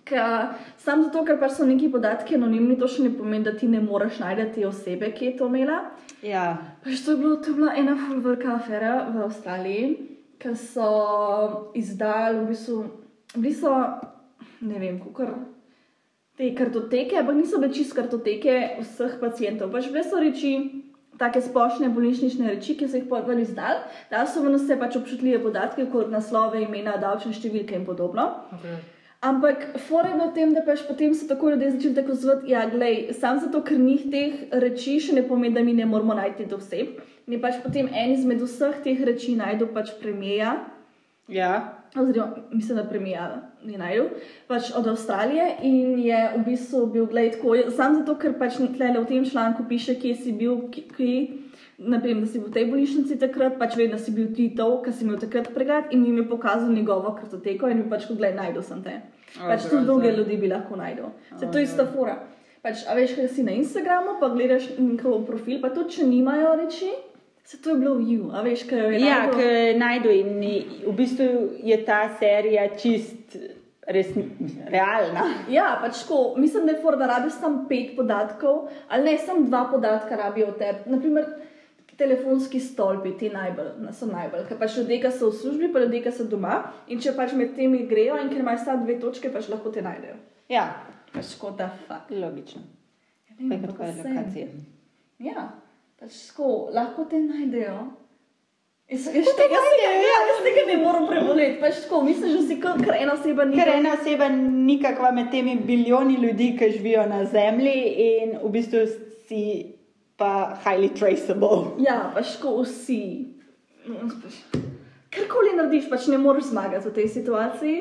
Ka, 0.03 0.53
sam 0.77 1.03
zato, 1.03 1.23
ker 1.23 1.37
pač 1.39 1.51
so 1.53 1.65
neki 1.65 1.87
podatki 1.89 2.35
anonimni, 2.35 2.75
to 2.75 2.87
še 2.87 3.03
ne 3.03 3.11
pomeni, 3.13 3.43
da 3.45 3.53
ti 3.53 3.67
ne 3.67 3.79
moreš 3.79 4.19
najti 4.19 4.65
osebe, 4.65 5.11
ki 5.13 5.25
je 5.25 5.37
to 5.37 5.47
imela. 5.47 5.79
Ja, 6.21 6.57
Pač 6.83 7.05
to, 7.05 7.11
je 7.11 7.17
bilo, 7.17 7.35
to 7.37 7.51
je 7.51 7.55
bila 7.55 7.71
ena 7.77 7.95
ful 7.95 8.19
velika 8.19 8.55
afera 8.55 9.05
v 9.07 9.21
Avstraliji, 9.23 10.18
ker 10.39 10.55
so 10.55 11.71
izdali 11.75 12.39
v 12.39 12.49
bistvu, 12.49 12.83
bili 13.35 13.53
so, 13.53 13.73
ne 14.61 14.79
vem, 14.79 14.99
kukar. 14.99 15.33
Te 16.39 16.53
kartoteke, 16.55 17.17
ampak 17.19 17.35
niso 17.35 17.59
bile 17.59 17.73
čist 17.75 17.95
kartoteke 17.97 18.59
vseh 18.79 19.17
pacijentov. 19.19 19.73
Pač 19.73 19.89
bile 19.91 20.05
so 20.07 20.21
reči, 20.23 20.53
take 21.19 21.41
splošne 21.43 21.89
bolnišnične 21.91 22.53
reči, 22.53 22.77
ki 22.79 22.87
so 22.87 23.01
jih 23.01 23.09
povedali 23.09 23.43
izdal, 23.43 23.83
da 24.11 24.23
so 24.23 24.45
v 24.45 24.55
vse 24.55 24.79
pač 24.79 24.95
občutljive 24.95 25.43
podatke, 25.43 25.89
kot 25.91 26.07
naslove, 26.13 26.63
imena, 26.63 26.95
davčne 27.01 27.35
številke 27.35 27.75
in 27.75 27.85
podobno. 27.85 28.29
okay. 28.55 28.79
Ampak 29.19 29.75
bilo 29.75 30.31
v 30.31 30.31
tem, 30.31 30.53
da 30.55 30.61
pač 30.63 30.79
potem 30.87 31.11
so 31.11 31.27
tako 31.27 31.49
ljudje 31.51 31.71
začeli 31.71 31.95
tako 31.95 32.13
zvati, 32.15 32.51
ja, 32.53 32.63
glej, 32.71 33.11
sam 33.19 33.39
zato, 33.43 33.59
ker 33.67 33.75
njih 33.75 34.07
teh 34.07 34.47
reči 34.55 34.95
še 35.03 35.11
ne 35.17 35.27
pomeni, 35.27 35.53
da 35.53 35.63
mi 35.63 35.73
ne 35.75 35.83
moramo 35.85 36.15
najti 36.15 36.47
teh 36.47 36.55
oseb. 36.55 37.01
Mi 37.29 37.37
pač 37.37 37.59
potem 37.63 37.89
en 37.93 38.13
izmed 38.15 38.41
vseh 38.41 38.79
teh 38.85 39.01
reči 39.05 39.35
najdu 39.37 39.69
pač 39.73 39.91
premija, 40.01 40.55
ja. 41.29 41.51
oziroma 41.93 42.41
mislim, 42.49 42.79
da 42.79 42.87
premija 42.89 43.27
ni 43.65 43.77
najdel, 43.77 44.07
pač 44.49 44.71
od 44.73 44.87
Avstralije 44.89 45.45
in 45.67 45.99
je 46.01 46.21
v 46.37 46.41
bistvu 46.47 46.87
bil, 46.93 47.05
glej, 47.11 47.35
tako, 47.35 47.53
sam 47.75 47.99
zato, 47.99 48.17
ker 48.17 48.33
pač 48.39 48.57
tle 48.57 48.89
v 48.97 49.05
tem 49.05 49.27
članku 49.29 49.67
piše, 49.69 49.99
kje 50.01 50.15
si 50.15 50.33
bil, 50.33 50.65
ki, 50.73 51.11
Naprimer, 51.79 52.25
da 52.25 52.27
si 52.27 52.39
bil 52.39 52.49
v 52.49 52.53
tej 52.57 52.65
bolnišnici 52.67 53.15
takrat, 53.21 53.53
pač 53.55 53.77
vem, 53.79 53.87
da 53.87 53.95
si 53.95 54.11
bil 54.11 54.33
ti 54.35 54.49
to, 54.51 54.65
ki 54.83 54.91
si 54.91 55.05
imel 55.05 55.15
takrat 55.21 55.47
pregled 55.55 55.93
in 55.95 56.03
jim 56.03 56.17
je 56.19 56.25
pokazal 56.27 56.73
njegovo 56.75 57.13
kartoteko 57.15 57.69
in 57.71 57.79
mi 57.79 57.85
pač, 57.87 58.03
ko 58.09 58.17
gledaj, 58.19 58.35
najdel 58.35 58.65
sem 58.67 58.81
te. 58.83 58.97
Pač 59.37 59.63
tudi 59.63 59.77
grozno. 59.77 59.85
druge 59.87 60.11
ljudi 60.17 60.37
bi 60.41 60.49
lahko 60.51 60.75
najdel. 60.75 61.13
Se 61.39 61.47
to 61.47 61.61
je 61.61 61.69
ista 61.69 61.85
fura. 61.87 62.17
Pač, 62.59 62.83
a 62.83 62.97
veš, 62.97 63.13
kaj 63.15 63.29
si 63.31 63.45
na 63.47 63.55
Instagramu, 63.55 64.17
pa 64.19 64.27
gledaš 64.33 64.67
njihov 64.75 65.23
profil, 65.29 65.61
pa 65.63 65.71
tudi 65.71 65.95
če 65.95 66.09
nimajo 66.09 66.57
reči, 66.59 66.91
se 67.49 67.57
to 67.57 67.69
je 67.69 67.77
bilo 67.77 67.95
v 67.95 68.03
you, 68.05 68.27
a 68.31 68.41
veš, 68.41 68.63
kaj 68.63 68.79
je 68.87 68.99
Ja, 68.99 69.15
najdel. 69.17 69.33
ker 69.33 69.49
najdu 69.77 70.09
in 70.11 70.29
v 70.85 70.93
bistvu 70.93 71.27
je 71.63 71.77
ta 71.83 72.01
serija 72.15 72.67
čist 72.75 73.37
resni, 73.89 74.27
realna. 74.67 75.23
Ja, 75.49 75.79
pač 75.81 76.03
tako, 76.03 76.19
mislim, 76.37 76.65
da 76.65 76.71
je 76.71 76.81
for, 76.81 76.93
da 76.95 77.07
rabiš 77.07 77.33
samo 77.35 77.63
pet 77.65 77.95
podatkov, 77.95 78.59
ali 78.87 79.03
ne, 79.05 79.17
samo 79.19 79.47
dva 79.47 79.63
podatka 79.65 80.15
rabijo 80.17 80.47
od 80.47 80.59
tebe. 80.59 80.83
Naprimer, 80.87 81.25
telefonski 81.97 82.59
stolpi, 82.61 83.11
ti 83.13 83.29
najbolj, 83.29 83.71
so 83.91 84.05
najbolj, 84.07 84.45
ker 84.47 84.57
pač 84.57 84.77
ljudje, 84.77 84.99
ki 84.99 85.11
so 85.11 85.27
v 85.27 85.35
službi, 85.35 85.67
pa 85.69 85.79
ljudje, 85.79 86.01
ki 86.01 86.13
so 86.13 86.23
doma 86.25 86.59
in 86.87 86.99
če 86.99 87.11
pač 87.13 87.33
med 87.33 87.55
temi 87.55 87.81
grejo 87.85 88.15
in 88.17 88.29
ker 88.29 88.39
imaš 88.39 88.61
samo 88.63 88.85
dve 88.85 88.99
točke, 88.99 89.27
pač 89.29 89.49
lahko 89.49 89.71
te 89.71 89.81
najdejo. 89.81 90.15
Ja, 90.49 90.67
Pač 91.09 91.33
škoda, 91.33 91.71
fuck. 91.81 92.11
logično. 92.13 92.61
Ja, 93.27 93.35
ne 93.39 93.49
vem, 93.49 93.57
Kaj 93.57 93.67
kako 93.67 93.83
je 93.83 93.93
se- 93.93 94.03
lokacija? 94.05 94.47
Ja, 95.21 95.47
pač 95.99 96.19
tako, 96.29 96.69
lahko 96.73 97.05
te 97.09 97.19
najdejo. 97.21 97.79
Jaz, 98.89 99.05
jaz, 99.13 99.27
tega, 99.37 99.53
jaz, 99.53 99.65
tega, 99.77 99.89
ja, 100.01 100.19
jaz 100.31 100.39
tega 100.41 100.61
ne 100.65 100.77
morem 100.81 101.03
preboleti, 101.11 101.59
pač 101.61 101.83
tako, 101.83 102.01
misliš, 102.07 102.37
da 102.39 102.45
si 102.47 102.55
kot 102.63 102.79
ena 102.95 103.13
oseba 103.13 103.45
ni. 103.45 103.57
Ker 103.59 103.69
ena 103.75 103.91
oseba 103.99 104.29
ni 104.33 104.79
kakva 104.81 105.11
med 105.13 105.29
temi 105.33 105.53
bilijoni 105.65 106.17
ljudi, 106.23 106.55
ki 106.57 106.71
živijo 106.77 107.03
na 107.11 107.21
Zemlji 107.29 107.75
in 108.05 108.33
v 108.41 108.49
bistvu 108.55 108.87
si 109.27 109.43
pa 110.17 110.57
highly 110.65 110.89
traceable. 110.95 111.75
Ja, 111.85 112.01
pač 112.15 112.33
tako 112.39 112.63
vsi. 112.63 113.03
No, 113.85 114.09
pač, 114.23 114.41
Karkoli 115.13 115.55
narediš, 115.57 115.87
pač 115.89 116.09
ne 116.09 116.17
moreš 116.21 116.49
zmagati 116.49 116.89
v 116.89 116.97
tej 116.97 117.07
situaciji. 117.13 117.77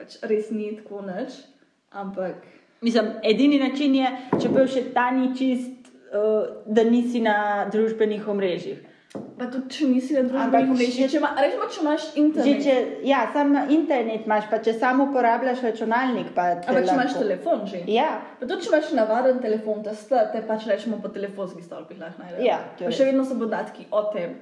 Pač 0.00 0.16
res 0.24 0.48
ni 0.52 0.72
tako 0.80 1.04
nič, 1.04 1.36
ampak 1.92 2.40
Mislim, 2.84 3.06
edini 3.22 3.58
način 3.58 3.94
je, 3.94 4.08
čeprav 4.42 4.66
še 4.68 4.82
ta 4.92 5.06
ni 5.10 5.30
čist, 5.36 5.70
da 6.66 6.82
nisi 6.84 7.20
na 7.20 7.36
družbenih 7.66 8.28
omrežjih. 8.28 8.78
pa 9.38 9.46
tudi 9.46 9.70
če 9.70 9.86
nisi 9.86 10.14
na 10.14 10.22
družbenih 10.22 10.70
omrežjih, 10.70 10.94
že- 10.96 11.08
če, 11.08 11.18
ima, 11.18 11.28
rečemo, 11.36 11.66
če 11.66 11.80
imaš 11.80 12.02
Že 12.04 12.16
internet. 12.16 12.62
če, 12.64 12.74
ja, 13.04 13.30
sam 13.32 13.52
na 13.52 13.62
internet 13.68 14.26
imaš, 14.26 14.44
pa 14.50 14.58
če 14.58 14.72
samo 14.74 15.04
uporabljaš 15.04 15.62
računalnik. 15.62 16.26
Ampak 16.28 16.64
če 16.80 16.92
imaš 16.92 17.14
telefon 17.14 17.62
že. 17.64 17.82
Ja, 17.88 18.08
Pa 18.40 18.46
tudi 18.46 18.62
če 18.62 18.70
imaš 18.70 18.90
navaden 18.92 19.38
telefon, 19.38 19.82
te, 19.82 19.94
te 20.32 20.42
pač 20.42 20.66
rečemo 20.66 20.98
po 20.98 21.08
telefonskih 21.10 21.64
stolpih 21.64 21.98
lahko 21.98 22.22
najdeš. 22.22 22.42
Ja, 22.42 22.58
pa 22.76 22.90
še 22.90 23.04
vedno 23.04 23.24
so 23.24 23.34
podatki 23.36 23.86
o 23.92 24.02
tebi, 24.04 24.34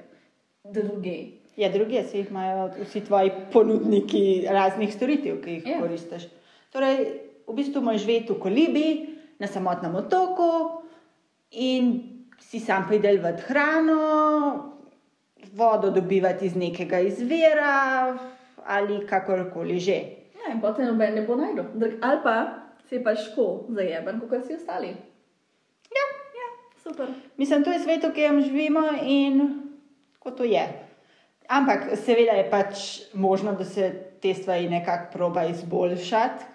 druge. 0.65 1.17
ja, 1.55 1.69
druge 1.69 2.03
si 2.03 2.17
jih 2.17 2.29
imajo 2.29 2.69
vsi 2.79 3.01
tvoji 3.01 3.31
ponudniki 3.53 4.23
raznih 4.49 4.89
storitev, 4.91 5.37
ki 5.37 5.51
jih 5.51 5.67
Ja. 5.67 5.79
koristiš. 5.79 6.27
Torej, 6.71 6.97
v 7.45 7.53
bistvu 7.53 7.81
moraš 7.81 8.01
živeti 8.01 8.33
v 8.33 8.39
kolibi, 8.39 8.87
na 9.39 9.47
samotnem 9.47 9.95
otoku 9.95 10.72
in 11.53 12.09
si 12.39 12.59
sam 12.59 12.87
pridelovati 12.87 13.41
hrano, 13.41 14.73
vodo 15.53 15.91
dobivati 15.91 16.45
iz 16.45 16.55
nekega 16.55 16.99
izvira 16.99 18.17
ali 18.65 19.07
kakorkoli 19.07 19.79
že. 19.79 20.01
Ja, 20.35 20.53
in 20.53 20.61
potem 20.61 20.85
noben 20.85 21.15
ne 21.15 21.21
bo 21.21 21.35
najdel. 21.35 21.65
Ali 22.01 22.19
pa 22.23 22.35
si 22.89 23.03
pač 23.03 23.29
tako 23.29 23.65
zajeben, 23.69 24.21
kot 24.29 24.47
si 24.47 24.55
ostali. 24.55 24.87
Ja, 25.93 26.05
Ja, 26.33 26.47
super. 26.83 27.07
Mislim, 27.37 27.63
to 27.63 27.71
je 27.71 27.79
svet, 27.79 28.03
v 28.03 28.09
katerem 28.09 28.41
živimo 28.41 28.81
in 29.05 29.63
kot 30.19 30.37
to 30.37 30.43
je. 30.43 30.63
Ampak 31.47 31.91
seveda 31.99 32.37
je 32.39 32.49
pač 32.49 33.01
možno, 33.13 33.53
da 33.53 33.65
se 33.65 33.91
te 34.21 34.33
stvari 34.33 34.69
nekako 34.69 35.11
proba 35.13 35.45
izboljšati, 35.45 36.45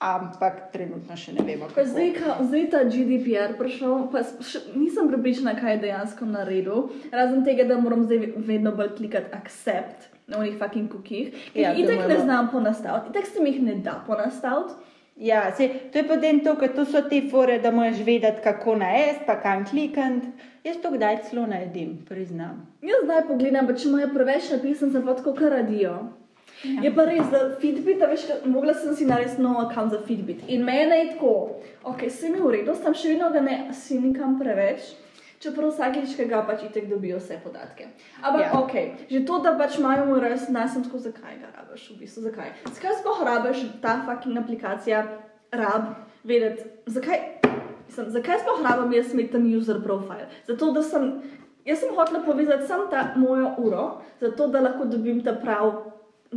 ampak 0.00 0.70
trenutno 0.72 1.16
še 1.16 1.34
ne 1.36 1.44
vemo, 1.44 1.68
kako. 1.68 1.84
zdaj, 1.84 2.12
ka, 2.16 2.36
zdaj 2.48 2.62
ta 2.72 2.84
GDPR 2.88 3.56
prišel, 3.58 4.06
pa 4.12 4.22
še, 4.24 4.62
nisem 4.72 5.10
prepričana, 5.12 5.52
kaj 5.58 5.76
je 5.76 5.80
dejansko 5.84 6.28
naredil. 6.28 6.86
Razen 7.12 7.44
tega, 7.44 7.66
da 7.68 7.76
moram 7.80 8.06
zdaj 8.08 8.32
vedno 8.48 8.72
bolj 8.72 8.94
klikati 8.96 9.34
accept 9.36 10.08
na 10.30 10.38
onih 10.40 10.56
fucking 10.56 10.88
kukih. 10.88 11.34
Ja, 11.54 11.70
Ja, 11.70 11.74
to 11.74 11.82
itek 11.84 12.06
ne 12.08 12.16
znam 12.22 12.48
ponastaviti, 12.52 13.12
itek 13.12 13.26
se 13.28 13.42
mi 13.42 13.52
jih 13.52 13.62
ne 13.62 13.74
da 13.84 13.98
ponastaviti. 14.06 14.78
Ja, 15.20 15.42
se, 15.52 15.68
to 15.92 16.00
je 16.00 16.06
potem 16.08 16.40
to, 16.40 16.54
ker 16.56 16.72
to 16.72 16.86
so 16.88 17.02
te 17.04 17.20
fore, 17.28 17.58
da 17.60 17.68
moraš 17.70 17.98
vedeti, 18.06 18.40
kako 18.40 18.78
naest, 18.80 19.26
pa 19.26 19.36
kam 19.42 19.66
klikati. 19.68 20.30
Jaz 20.64 20.78
to 20.80 20.90
kdaj 20.94 21.18
celo 21.28 21.44
naredim, 21.48 21.98
priznam. 22.08 22.64
Jaz 22.80 23.04
zdaj 23.04 23.26
pogledam, 23.28 23.68
pa 23.68 23.76
če 23.76 23.88
imajo 23.88 24.08
preveč 24.14 24.48
napisan, 24.52 24.92
sem 24.92 25.04
pa 25.04 25.16
tako 25.18 25.34
kar 25.36 25.52
radijo. 25.58 25.92
Ja. 26.64 26.82
Je 26.82 26.90
pa 26.94 27.04
res, 27.08 27.28
da 27.32 27.56
Fitbit, 27.60 28.02
a 28.02 28.08
veš, 28.10 28.26
mogla 28.44 28.74
sem 28.76 28.94
si 28.96 29.06
narediti 29.08 29.40
nov 29.42 29.62
račun 29.62 29.90
za 29.90 30.00
Fitbit. 30.06 30.42
In 30.48 30.64
meni 30.64 30.96
je 30.98 31.12
tako, 31.14 31.60
ok, 31.84 32.02
se 32.10 32.28
mi 32.28 32.40
v 32.40 32.50
redu, 32.50 32.74
sem 32.76 32.94
še 32.94 33.14
vedno 33.14 33.30
ga 33.32 33.40
ne 33.40 33.54
sinikam 33.72 34.36
preveč. 34.40 34.90
Čeprav 35.40 35.70
vsakeč, 35.72 36.12
ki 36.18 36.26
ga 36.28 36.42
pač 36.44 36.66
itek 36.66 36.90
dobijo 36.90 37.16
vse 37.16 37.38
podatke. 37.40 37.86
Ampak, 38.20 38.42
Ja. 38.44 38.60
ok, 38.60 38.74
že 39.08 39.24
to, 39.24 39.38
da 39.40 39.54
pač 39.56 39.78
imajo 39.80 40.04
moj 40.10 40.20
res, 40.20 40.44
da 40.52 40.66
sem 40.68 40.84
tako, 40.84 41.00
zakaj 41.00 41.38
ga 41.40 41.48
rabiš, 41.56 41.86
v 41.94 41.96
bistvu, 42.02 42.26
zakaj. 42.28 42.52
Zakaj 42.68 42.98
sploh 43.00 43.22
rabiš 43.24 43.62
ta 43.80 44.02
fucking 44.04 44.36
aplikacija, 44.36 45.00
rab, 45.56 45.94
vedeti, 46.28 46.68
zakaj, 46.86 47.40
mislim, 47.88 48.10
zakaj 48.12 48.44
sploh 48.44 48.60
rabim 48.68 48.92
jaz 48.92 49.14
imeti 49.16 49.32
tam 49.32 49.48
user 49.48 49.80
profile? 49.80 50.28
Zato, 50.46 50.72
da 50.76 50.82
sem 50.82 51.22
Jaz 51.64 51.80
sem 51.80 51.90
hotela 51.94 52.22
povezati 52.24 52.66
samo 52.66 52.86
ta 52.90 53.12
mojo 53.16 53.50
uro, 53.58 54.00
zato 54.20 54.46
da 54.48 54.60
lahko 54.60 54.84
dobim 54.88 55.18
ta 55.24 55.34
prav, 55.36 55.72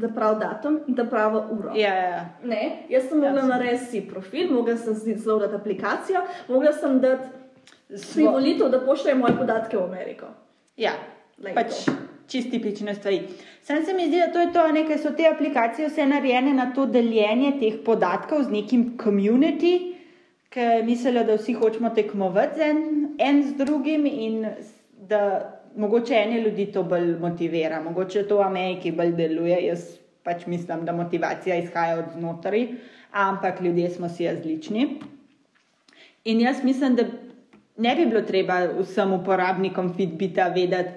ta 0.01 0.07
prav 0.15 0.39
datum 0.39 0.79
in 0.87 0.95
ta 0.95 1.03
pravo 1.05 1.43
uro. 1.51 1.73
Ja, 1.75 1.93
ja, 1.95 2.09
ja. 2.09 2.25
Ne, 2.43 2.85
jaz 2.89 3.09
sem 3.09 3.17
mogla 3.19 3.41
Jasno. 3.41 3.49
narediti 3.49 3.85
si 3.85 4.01
profil, 4.01 4.51
mogla 4.51 4.77
sem 4.77 4.95
si 4.95 5.13
zložiti 5.15 5.55
aplikacijo, 5.55 6.21
mogla 6.47 6.73
sem 6.73 6.99
dati 6.99 7.27
privolitev, 8.13 8.69
da 8.69 8.79
pošljem 8.81 9.19
moje 9.19 9.37
podatke 9.37 9.77
v 9.77 9.83
Ameriko. 9.83 10.25
Ja, 10.77 10.91
Like 11.37 11.53
pač 11.55 11.85
to. 11.85 11.91
čist 12.27 12.49
tipične 12.51 12.95
stvari. 12.95 13.21
Sam 13.61 13.85
se 13.85 13.93
mi 13.93 14.07
zdi, 14.07 14.19
da 14.19 14.31
to 14.33 14.39
je 14.39 14.53
to, 14.53 14.67
nekaj 14.71 14.97
so 14.97 15.11
te 15.11 15.27
aplikacije 15.27 15.87
vse 15.87 16.05
narejene 16.05 16.53
na 16.53 16.71
to 16.73 16.85
deljenje 16.85 17.53
teh 17.59 17.73
podatkov 17.85 18.43
z 18.43 18.51
nekim 18.51 18.97
community, 18.97 19.93
ki 20.49 20.59
mislijo, 20.85 21.23
da 21.23 21.35
vsi 21.35 21.53
hočemo 21.53 21.89
tekmovati 21.89 22.61
en, 22.61 22.81
en 23.19 23.43
z 23.43 23.55
drugim 23.57 24.05
in 24.05 24.45
da 25.09 25.23
mogoče 25.75 26.13
ene 26.13 26.41
ljudi 26.41 26.71
to 26.71 26.83
bolj 26.83 27.15
motivira, 27.19 27.81
mogoče 27.81 28.27
to 28.27 28.37
v 28.37 28.47
Ameriki 28.47 28.91
bolj 28.91 29.15
deluje. 29.15 29.59
Jaz 29.65 29.87
pač 30.23 30.45
mislim, 30.47 30.85
da 30.85 30.95
motivacija 30.95 31.55
izhaja 31.59 31.97
od 31.99 32.13
znotraj, 32.13 32.67
ampak 33.11 33.61
ljudje 33.61 33.89
smo 33.89 34.09
si 34.09 34.27
različni. 34.27 34.99
In 36.23 36.41
jaz 36.41 36.63
mislim, 36.63 36.95
da 36.95 37.03
ne 37.77 37.95
bi 37.95 38.05
bilo 38.05 38.21
treba 38.21 38.61
vsem 38.79 39.13
uporabnikom 39.13 39.93
Fitbita 39.97 40.47
vedeti, 40.47 40.91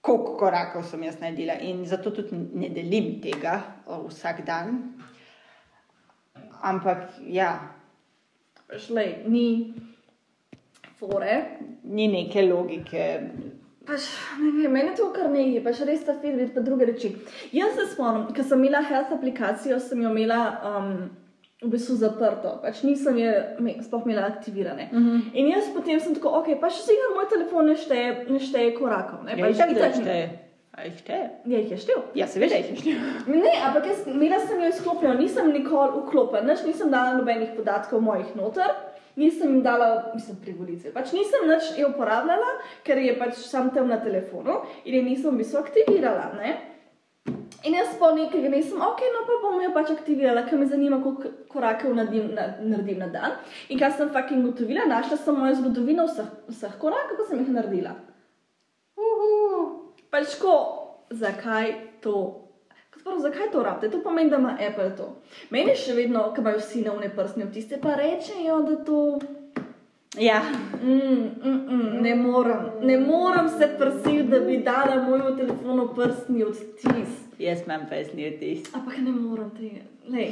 koliko 0.00 0.36
korakov 0.36 0.82
sem 0.82 1.02
jaz 1.02 1.20
naredila. 1.20 1.54
In 1.60 1.86
zato 1.86 2.10
tudi 2.10 2.36
ne 2.54 2.68
delim 2.68 3.20
tega 3.22 3.60
vsak 4.08 4.44
dan. 4.46 4.92
Ampak 6.62 7.08
ja, 7.26 7.54
Šlej, 8.78 9.24
ni 9.28 9.74
fore. 10.98 11.58
ni 11.84 12.08
neke 12.08 12.42
logike. 12.42 13.20
Pač, 13.86 14.04
ne 14.38 14.50
vem, 14.54 14.70
meni 14.72 14.92
je 14.92 14.96
to 15.00 15.08
kar 15.14 15.30
nekaj, 15.30 15.62
pač 15.64 15.80
res 15.88 16.04
ta 16.06 16.14
Fitbit, 16.14 16.52
pa 16.54 16.60
druge 16.62 16.86
reči. 16.86 17.16
Jaz 17.52 17.74
se 17.74 17.86
spomnim, 17.94 18.28
ko 18.34 18.44
sem 18.46 18.60
imela 18.62 18.82
health 18.86 19.10
aplikacijo, 19.16 19.80
sem 19.82 20.02
jo 20.04 20.12
imela 20.12 20.38
um, 20.70 20.92
v 21.62 21.70
bistvu 21.72 21.96
zaprto, 21.98 22.60
pač 22.62 22.82
nisem 22.86 23.18
je 23.18 23.32
me, 23.58 23.74
sploh 23.82 24.06
imela 24.06 24.28
aktivirane. 24.28 24.88
Uh 24.92 24.98
-huh. 24.98 25.20
In 25.34 25.50
jaz 25.50 25.72
potem 25.74 26.00
sem 26.00 26.14
tako, 26.14 26.28
ok, 26.40 26.60
pač 26.60 26.72
si 26.84 26.94
ga 26.94 27.14
moj 27.16 27.26
telefon 27.30 27.66
ne 27.66 27.76
šteje, 27.76 28.26
ne 28.30 28.38
šteje 28.38 28.74
korakov. 28.78 29.24
Ne, 29.24 29.34
Ja, 29.38 29.46
pač 29.46 29.54
itak, 29.56 29.74
da 29.74 29.80
itak- 29.80 30.00
šteje. 30.00 30.38
A 30.72 30.84
jih 30.84 30.94
šteje? 30.98 31.30
Ja, 31.46 31.58
jih 31.58 31.70
je 31.70 31.76
štel. 31.76 31.98
Ja, 32.14 32.26
seveda 32.26 32.54
jih 32.56 32.78
šteje. 32.78 32.96
Ne, 33.26 33.52
ampak 33.66 33.86
jaz, 33.86 34.06
imela 34.06 34.38
sem 34.40 34.60
jo 34.62 34.68
izklopljeno, 34.68 35.14
nisem 35.20 35.50
nikoli 35.52 36.00
vklopila, 36.06 36.40
nič 36.42 36.62
nisem 36.66 36.90
dala 36.90 37.12
nobenih 37.18 37.50
podatkov 37.56 38.00
mojih 38.00 38.30
noter, 38.36 38.70
nisem 39.16 39.54
jim 39.54 39.62
dala, 39.62 40.12
mislim, 40.14 40.36
privolice. 40.42 40.92
Pač 40.92 41.12
nisem 41.12 41.46
nič 41.48 41.72
je 41.78 41.86
uporabljala, 41.86 42.58
ker 42.86 42.98
je 42.98 43.16
pač 43.18 43.40
sam 43.46 43.70
tam 43.74 43.88
na 43.88 44.00
telefonu 44.00 44.62
in 44.84 44.94
je 44.94 45.02
nisem 45.02 45.34
v 45.34 45.42
bistvu 45.42 45.60
aktivirala. 45.62 46.32
Ne? 46.40 46.52
In 47.62 47.76
jaz 47.78 47.94
po 47.98 48.10
nekaj 48.10 48.48
nisem, 48.50 48.80
ok, 48.82 49.02
no 49.14 49.22
pa 49.28 49.38
bom 49.44 49.60
jo 49.62 49.70
pač 49.74 49.92
aktivirala, 49.94 50.42
ker 50.48 50.58
me 50.58 50.66
zanima, 50.66 50.98
koliko 51.02 51.30
korakov 51.52 51.94
naredim 51.94 52.32
na, 52.34 52.48
naredim 52.58 52.98
na 52.98 53.06
dan. 53.12 53.36
In 53.70 53.78
kaj 53.78 53.94
sem 53.98 54.10
fucking 54.10 54.42
ugotovila, 54.42 54.88
našla 54.90 55.20
sem 55.20 55.38
mojo 55.38 55.60
zgodovino 55.60 56.08
vseh, 56.08 56.32
vseh 56.50 56.74
korakov, 56.82 57.20
ko 57.20 57.28
sem 57.28 57.44
jih 57.44 57.52
naredila. 57.54 57.94
Uhu. 58.98 59.62
Pač 60.10 60.34
ko, 60.42 60.56
zakaj 61.14 61.76
to? 62.02 62.41
Prvo, 63.04 63.18
zakaj 63.18 63.50
to 63.52 63.62
rabite? 63.62 63.90
To 63.90 64.02
pomeni, 64.02 64.30
da 64.30 64.36
ima 64.36 64.56
Apple 64.68 64.96
to. 64.96 65.22
Meni 65.50 65.74
še 65.76 65.94
vedno, 65.94 66.28
ko 66.34 66.40
imajo 66.40 66.58
vsi 66.58 66.84
na 66.86 66.92
uneprstne 66.92 67.44
vtise, 67.44 67.80
pa 67.82 67.94
rečejo, 67.98 68.60
da 68.62 68.76
to. 68.84 69.20
Ja, 70.18 70.42
Mm, 70.82 71.30
mm, 71.44 71.60
mm, 71.68 72.02
ne 72.02 72.14
morem, 72.14 72.64
ne 72.82 72.98
morem 72.98 73.48
se 73.48 73.68
prsiti, 73.78 74.22
da 74.22 74.40
bi 74.40 74.58
dala 74.58 75.02
mojemu 75.08 75.36
telefonu 75.36 75.88
prstni 75.94 76.44
odtis. 76.44 77.08
jaz 77.38 77.62
imam 77.66 77.86
pesni 77.90 78.30
vtis. 78.30 78.74
Ampak 78.74 78.98
ne 78.98 79.10
morem 79.10 79.50
tega. 79.50 79.80
Lej. 80.10 80.30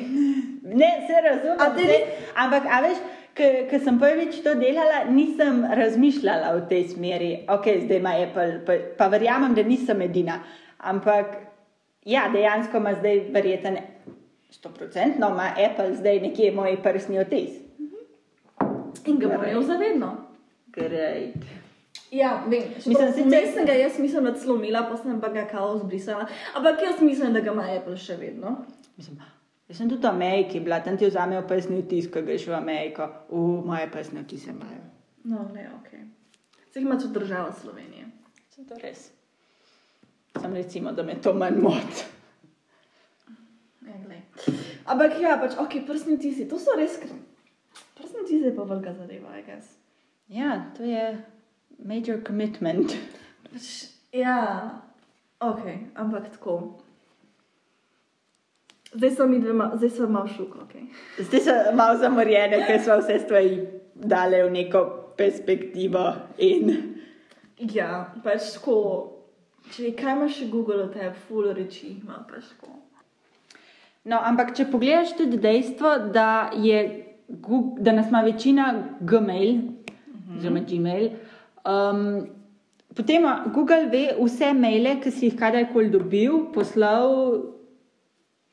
Ne, 0.63 0.91
se 1.07 1.21
razumem. 1.29 1.57
A 1.59 1.71
te 1.75 1.83
vse, 1.83 1.99
ampak, 2.37 2.67
a 2.67 2.81
veš, 2.83 2.99
ko 3.71 3.79
sem 3.85 3.99
prvič 3.99 4.43
to 4.45 4.55
delala, 4.55 5.05
nisem 5.11 5.65
razmišljala 5.65 6.53
v 6.57 6.69
tej 6.69 6.89
smeri. 6.89 7.31
Ok, 7.49 7.67
zdaj 7.87 8.03
ima 8.03 8.15
Apple, 8.27 8.61
pa, 8.67 8.77
pa 8.99 9.09
verjamem, 9.09 9.55
da 9.55 9.63
nisem 9.63 10.03
edina. 10.03 10.41
Ampak, 10.79 11.50
ja, 12.05 12.29
dejansko 12.33 12.77
ima 12.77 12.95
zdaj 12.95 13.21
verjeten, 13.31 13.77
100% 14.51 15.17
ima 15.17 15.53
Apple 15.71 15.97
zdaj 15.97 16.21
nekje 16.21 16.53
moj 16.53 16.83
prstni 16.83 17.19
odtis. 17.19 17.51
In 19.07 19.19
ga 19.19 19.29
bojo 19.39 19.63
zavedno. 19.63 20.17
Great. 20.67 21.35
Ja, 22.11 22.45
vem, 22.49 22.63
Mislim, 22.77 22.95
sicer- 23.09 23.13
sicer... 23.15 23.53
sem 23.55 23.67
ga 23.67 23.73
jaz 23.73 23.99
mislim, 23.99 24.25
da 24.25 24.35
celo 24.35 24.57
imela, 24.57 24.87
pa 24.91 24.97
sem 24.97 25.21
pa 25.21 25.29
ga 25.29 25.47
kao 25.47 25.79
zbrisala. 25.79 26.27
Ampak 26.55 26.83
jaz 26.83 27.01
mislim, 27.01 27.33
da 27.33 27.41
ga 27.41 27.53
ima 27.53 27.67
Apple 27.77 27.97
še 27.97 28.17
vedno. 28.17 28.57
Mislim, 28.97 29.21
jaz 29.69 29.79
sem 29.79 29.89
tudi 29.91 30.03
v 30.03 30.11
Ameriki 30.11 30.61
bila, 30.61 30.81
tam 30.81 30.99
ti 30.99 31.07
vzamejo 31.07 31.43
prstni 31.49 31.79
odtis, 31.79 32.11
ko 32.11 32.23
greš 32.23 32.47
v 32.47 32.55
Ameriko. 32.55 33.07
V 33.31 33.63
moje 33.67 33.87
prstne 33.93 34.21
odtise 34.21 34.51
imajo. 34.51 34.83
No, 35.25 35.47
ne, 35.55 35.69
ok. 35.81 35.91
Se 36.73 36.81
jih 36.81 36.87
ima 36.87 36.99
tudi 36.99 37.15
država 37.15 37.53
Slovenije. 37.53 38.07
Se 38.51 38.67
to 38.67 38.75
res. 38.83 39.11
Sam 40.37 40.55
recimo, 40.55 40.93
da 40.93 41.03
me 41.03 41.15
to 41.21 41.35
manj 41.35 41.59
moti. 41.61 42.05
Ja. 42.05 43.95
Ampak 44.85 45.21
ja, 45.21 45.37
pač, 45.39 45.57
ok, 45.59 45.83
prstni 45.87 46.17
vtisi, 46.17 46.49
to 46.49 46.59
so 46.59 46.75
res 46.79 46.97
kr... 47.03 47.11
Prstni 47.99 48.25
vtisi 48.25 48.49
je 48.49 48.55
pa 48.57 48.65
velika 48.67 48.95
zadeva, 48.95 49.37
I 49.39 49.43
guess. 49.47 49.77
Ja, 50.29 50.71
to 50.77 50.87
je 50.87 51.19
major 51.85 52.23
commitment. 52.27 52.95
Pač, 53.51 53.91
ja, 54.15 54.39
ok, 55.39 55.67
ampak 55.95 56.31
tako. 56.35 56.57
Zdaj 58.95 59.15
so 59.15 59.29
mi 59.31 59.39
dve, 59.39 59.55
zdaj 59.77 59.95
so 59.95 60.09
malo 60.11 60.31
šuk, 60.31 60.57
ok. 60.65 60.75
Zdaj 61.21 61.47
so 61.47 61.57
malo 61.79 61.99
zamorjene, 62.01 62.65
ker 62.67 62.83
smo 62.83 62.99
vse 63.03 63.21
stvari 63.23 63.61
dale 63.95 64.43
v 64.49 64.51
neko 64.57 64.85
perspektivo. 65.19 66.09
In... 66.43 66.75
Ja, 67.61 68.11
pač 68.25 68.57
tako. 68.57 69.20
Če 69.71 69.93
kaj 69.99 70.17
imaš 70.17 70.41
še 70.41 70.49
Google 70.51 70.85
od 70.87 70.95
tebe, 70.95 71.13
full 71.27 71.53
reči 71.55 71.95
ima 71.95 72.23
pač 72.29 72.49
tako. 72.55 72.75
No, 74.11 74.19
ampak 74.19 74.55
če 74.57 74.67
pogledaš 74.73 75.15
tudi 75.19 75.39
dejstvo, 75.39 75.93
da, 76.15 76.51
je, 76.57 76.81
da 77.79 77.95
nas 77.95 78.09
ima 78.09 78.25
večina 78.27 78.71
Gmail, 79.01 79.61
oziroma 80.37 80.65
Gmail, 80.67 81.11
um, 81.69 82.05
potem 82.97 83.29
Google 83.55 83.87
ve 83.93 84.07
vse 84.19 84.55
maile, 84.57 84.97
ki 85.05 85.13
si 85.13 85.29
jih 85.29 85.39
kadarkoli 85.39 85.93
dobil, 85.93 86.47
poslal 86.55 87.11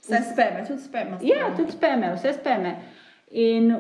Vse 0.08 0.22
speme, 0.32 0.64
tudi 0.68 0.82
speme. 0.82 1.18
Ja, 1.22 1.50
tudi 1.56 1.72
speme, 1.72 2.14
vse 2.16 2.32
speme. 2.34 2.76
In 3.32 3.74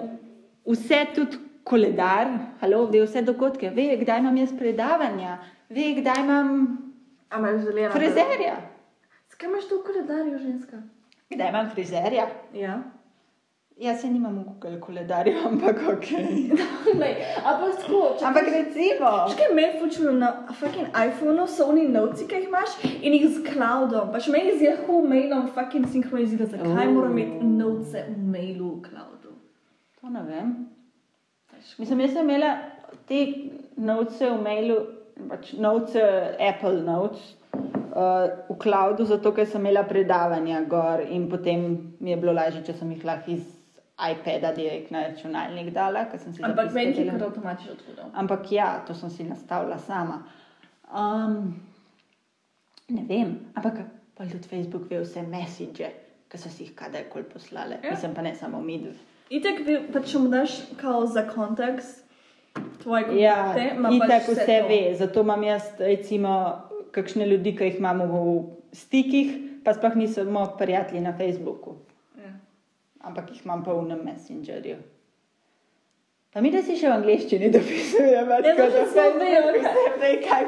vse 0.65 1.05
tudi 1.15 1.37
koledar, 1.63 2.27
halo, 2.59 2.85
ve 2.91 3.03
vse 3.05 3.21
dogodke, 3.21 3.69
ve, 3.69 3.93
kdaj 4.01 4.19
imam 4.19 4.37
jaz 4.37 4.51
predavanja, 4.57 5.37
ve, 5.69 5.93
kdaj 6.01 6.23
imam 6.23 6.49
A 7.29 7.37
imaš 7.39 7.61
želena? 7.61 7.91
frizerja. 7.91 8.55
Skaj 9.29 9.49
imaš 9.49 9.67
to 9.69 9.79
v 9.79 9.83
koledarju, 9.83 10.37
ženska? 10.37 10.77
Kdaj 11.29 11.49
imam 11.49 11.69
frizerja? 11.69 12.27
Ja. 12.53 12.83
Jaz 13.77 14.01
se 14.01 14.07
nimam 14.07 14.39
v 14.39 14.43
Google 14.43 14.79
koledarju, 14.79 15.33
ampak 15.45 15.77
ok. 15.93 16.07
Lej, 17.01 17.15
ampak 17.45 17.75
tako, 17.81 17.99
če 18.19 18.25
Ampak 18.25 18.47
recimo. 18.49 19.09
Škaj 19.29 19.51
me 19.53 19.65
počujem 19.77 20.17
na 20.17 20.31
fucking 20.49 20.87
iPhonu, 20.89 21.45
so 21.47 21.67
oni 21.69 21.83
novci, 21.87 22.25
ki 22.25 22.39
jih 22.39 22.47
imaš 22.47 22.73
in 22.87 23.13
jih 23.13 23.27
z 23.29 23.43
cloudom. 23.45 24.09
Pač 24.15 24.31
meni 24.33 24.55
z 24.57 24.71
Yahoo 24.71 25.03
mailom 25.05 25.45
fucking 25.53 25.85
sinkronizira, 25.93 26.49
zakaj 26.49 26.65
Oh. 26.65 26.79
oh. 26.79 26.93
moram 26.95 27.13
imeti 27.19 27.45
novce 27.45 28.05
v 28.09 28.17
mailu 28.31 28.71
v 28.79 28.89
cloudu. 28.89 29.35
To 30.01 30.09
ne 30.09 30.25
vem. 30.25 30.55
Mislim, 31.77 32.01
jaz 32.01 32.17
sem 32.17 32.25
imela 32.25 32.55
te 33.05 33.21
novce 33.77 34.25
v 34.25 34.41
mailu, 34.41 34.79
pač 35.29 35.53
novce 35.53 36.01
Apple 36.39 36.81
Notes 36.81 37.35
uh, 37.53 38.27
v 38.49 38.57
cloudu, 38.59 39.05
zato 39.05 39.31
ker 39.31 39.47
sem 39.47 39.61
imela 39.61 39.83
predavanja 39.83 40.61
gor 40.69 41.03
in 41.09 41.29
potem 41.29 41.67
mi 41.99 42.11
je 42.11 42.17
bilo 42.17 42.33
lažje, 42.33 42.63
če 42.67 42.73
sem 42.73 42.91
jih 42.91 43.05
lahko 43.05 43.31
iz 43.31 43.45
iPada 43.97 44.51
direkt 44.53 44.91
na 44.91 45.07
računalnik 45.07 45.73
dala, 45.73 46.05
sem 46.17 46.33
Ampak 46.45 46.73
meni 46.73 46.93
je 46.93 47.09
kar 47.09 47.23
avtomatično 47.23 47.73
odhodil. 47.73 48.11
Ampak 48.13 48.51
ja, 48.51 48.83
to 48.87 48.93
sem 48.93 49.09
si 49.09 49.23
nastavila 49.23 49.77
sama. 49.77 50.21
Um, 50.93 51.55
ne 52.89 53.03
vem, 53.09 53.39
ampak 53.55 53.81
pa 54.15 54.25
tudi 54.25 54.47
Facebook 54.47 54.89
ve 54.89 55.01
vse 55.01 55.25
message, 55.25 55.89
ki 56.29 56.37
so 56.37 56.49
si 56.49 56.63
jih 56.63 56.75
kadarkoli 56.75 57.25
poslale. 57.25 57.79
Ja. 57.83 57.91
Mislim 57.91 58.13
pa 58.13 58.21
ne 58.21 58.35
samo 58.35 58.61
mi. 58.61 58.79
Itek, 59.29 59.65
bi- 59.65 59.81
pa 59.93 59.99
če 59.99 60.19
mu 60.19 60.29
daš 60.29 60.61
kao 60.77 61.05
za 61.05 61.25
kontekst 61.27 62.06
tvoje 62.79 63.03
Ja, 63.15 63.35
kontakte, 63.45 63.75
ima 63.75 63.89
in 63.89 63.99
pač 63.99 64.09
tako 64.09 64.31
vse 64.33 64.45
to. 64.57 64.67
ve. 64.67 64.95
Zato 64.95 65.21
imam 65.21 65.43
jaz, 65.43 65.63
recimo, 65.79 66.33
kakšne 66.91 67.25
ljudi, 67.25 67.53
ki 67.53 67.63
jih 67.65 67.77
imamo 67.77 68.05
v 68.05 68.17
stikih, 68.73 69.31
pa 69.63 69.73
sploh 69.73 69.95
nismo 69.95 70.45
prijatelji 70.57 71.01
na 71.01 71.13
Facebooku, 71.13 71.75
Ja. 72.17 72.31
ampak 73.01 73.31
jih 73.31 73.41
imam 73.43 73.63
pa 73.63 73.73
v 73.73 73.83
nem 73.85 73.99
Messengerju. 74.01 74.77
Pa 76.29 76.41
mi, 76.41 76.51
da 76.51 76.61
si 76.61 76.75
še 76.75 76.87
v 76.87 76.93
angleščini 76.93 77.49
dopisujemo, 77.49 78.31
Ja, 78.31 78.41
da 78.43 78.65
smo 78.67 78.85
Facebook 78.85 79.19
vejo, 79.19 79.41
kaj- 79.41 79.59
vse 79.59 79.99
ve, 79.99 80.11
kaj 80.25 80.43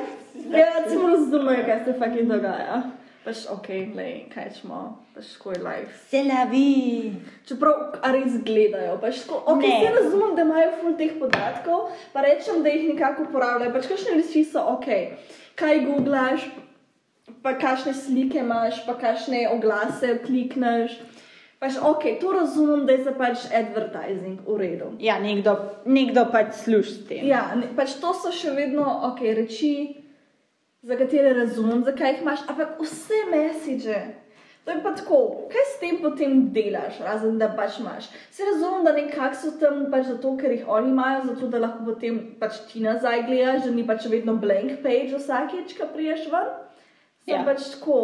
Ja, 0.52 0.68
recimo 0.76 1.08
razumejo, 1.10 1.66
kaj 1.66 1.80
se 1.80 1.94
fucking 1.94 2.28
dogaja. 2.28 2.82
Pač 3.30 3.44
ok, 3.46 3.68
glej, 3.94 4.14
kaj 4.34 4.48
smo, 4.58 4.78
pač 5.14 5.28
tako 5.36 5.52
je 5.54 5.60
life. 5.62 5.92
Se 6.10 6.24
la 6.26 6.48
vi. 6.50 7.12
Čeprav 7.46 8.00
res 8.10 8.40
gledajo, 8.42 8.96
pač 8.98 9.20
tako, 9.22 9.44
ok, 9.54 9.62
Ne. 9.62 9.76
ne 9.84 9.92
razumem, 9.94 10.34
da 10.34 10.42
imajo 10.48 10.72
ful 10.80 10.96
teh 10.98 11.14
podatkov, 11.20 11.92
pa 12.10 12.24
rečem, 12.26 12.64
da 12.66 12.74
jih 12.74 12.88
nekako 12.96 13.28
uporabljajo. 13.28 13.74
Pač 13.76 13.86
kakšne 13.92 14.18
reči 14.18 14.42
so 14.50 14.64
ok, 14.74 14.90
kaj 15.62 15.86
googlaš, 15.86 16.48
pa 17.46 17.54
kakšne 17.54 17.94
slike 17.94 18.42
imaš, 18.42 18.82
pa 18.90 18.98
kakšne 18.98 19.46
oglase 19.54 20.18
klikneš. 20.26 20.98
Pač 21.62 21.78
ok, 21.78 22.18
to 22.18 22.34
razumem, 22.34 22.88
da 22.90 22.98
je 22.98 23.04
za 23.04 23.14
pač 23.14 23.46
advertising 23.54 24.42
v 24.48 24.58
redu. 24.58 24.94
Ja, 24.98 25.20
nekdo, 25.22 25.54
nekdo 25.86 26.26
pač 26.34 26.64
služi 26.66 26.98
s 26.98 27.06
tem. 27.06 27.28
Ja, 27.30 27.52
ne, 27.54 27.70
pač 27.78 27.94
to 28.02 28.10
so 28.18 28.34
še 28.34 28.58
vedno 28.58 28.90
ok 29.14 29.22
reči, 29.38 29.99
za 30.82 30.98
katere 30.98 31.34
razumem, 31.34 31.84
zakaj 31.84 32.12
jih 32.12 32.22
imaš, 32.22 32.40
ampak 32.48 32.80
vse 32.82 33.26
mesiče. 33.32 34.00
To 34.66 34.72
je 34.72 34.84
pa 34.84 34.92
tako, 34.96 35.50
kaj 35.52 35.64
s 35.66 35.80
tem 35.80 35.98
potem 36.02 36.34
delaš, 36.54 37.00
razen 37.02 37.40
da 37.40 37.48
pač 37.58 37.80
imaš. 37.80 38.10
Se 38.32 38.46
razumem, 38.46 38.84
da 38.86 38.94
nekako 38.94 39.36
so 39.36 39.52
tam 39.60 39.86
pač 39.92 40.06
zato, 40.06 40.36
ker 40.38 40.52
jih 40.52 40.68
oni 40.68 40.92
imajo, 40.92 41.22
zato 41.32 41.48
da 41.48 41.62
lahko 41.64 41.86
potem 41.86 42.20
pač 42.40 42.60
ti 42.72 42.84
nazaj 42.84 43.24
gledaš, 43.26 43.64
da 43.66 43.72
ni 43.72 43.86
pač 43.88 44.06
vedno 44.12 44.36
blank 44.38 44.84
page 44.84 45.16
vsakeč, 45.16 45.74
ko 45.78 45.88
priješ 45.94 46.28
ven. 46.32 46.52
Sem 47.26 47.34
Ja. 47.34 47.40
ja. 47.40 47.46
pač 47.46 47.72
tako. 47.76 48.02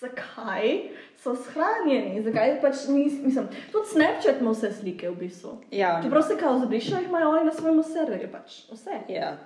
Zakaj 0.00 0.90
so 1.18 1.34
shranjeni? 1.34 2.22
Zakaj 2.22 2.60
pač 2.62 2.84
nis, 2.88 3.16
mislim, 3.22 3.48
tudi 3.72 3.92
Snapchat 3.92 4.40
ima 4.40 4.52
vse 4.54 4.72
slike 4.72 5.10
v 5.10 5.16
bistvu. 5.22 5.56
Ja, 5.70 6.00
Čeprav 6.02 6.22
se 6.22 6.36
kao 6.38 6.58
zabrišajo, 6.58 7.00
jih 7.02 7.08
imajo 7.08 7.30
oni 7.30 7.44
na 7.44 7.54
svojem 7.54 7.82
serverju, 7.82 8.28
pač 8.32 8.60
vse. 8.70 9.00
Ja. 9.10 9.36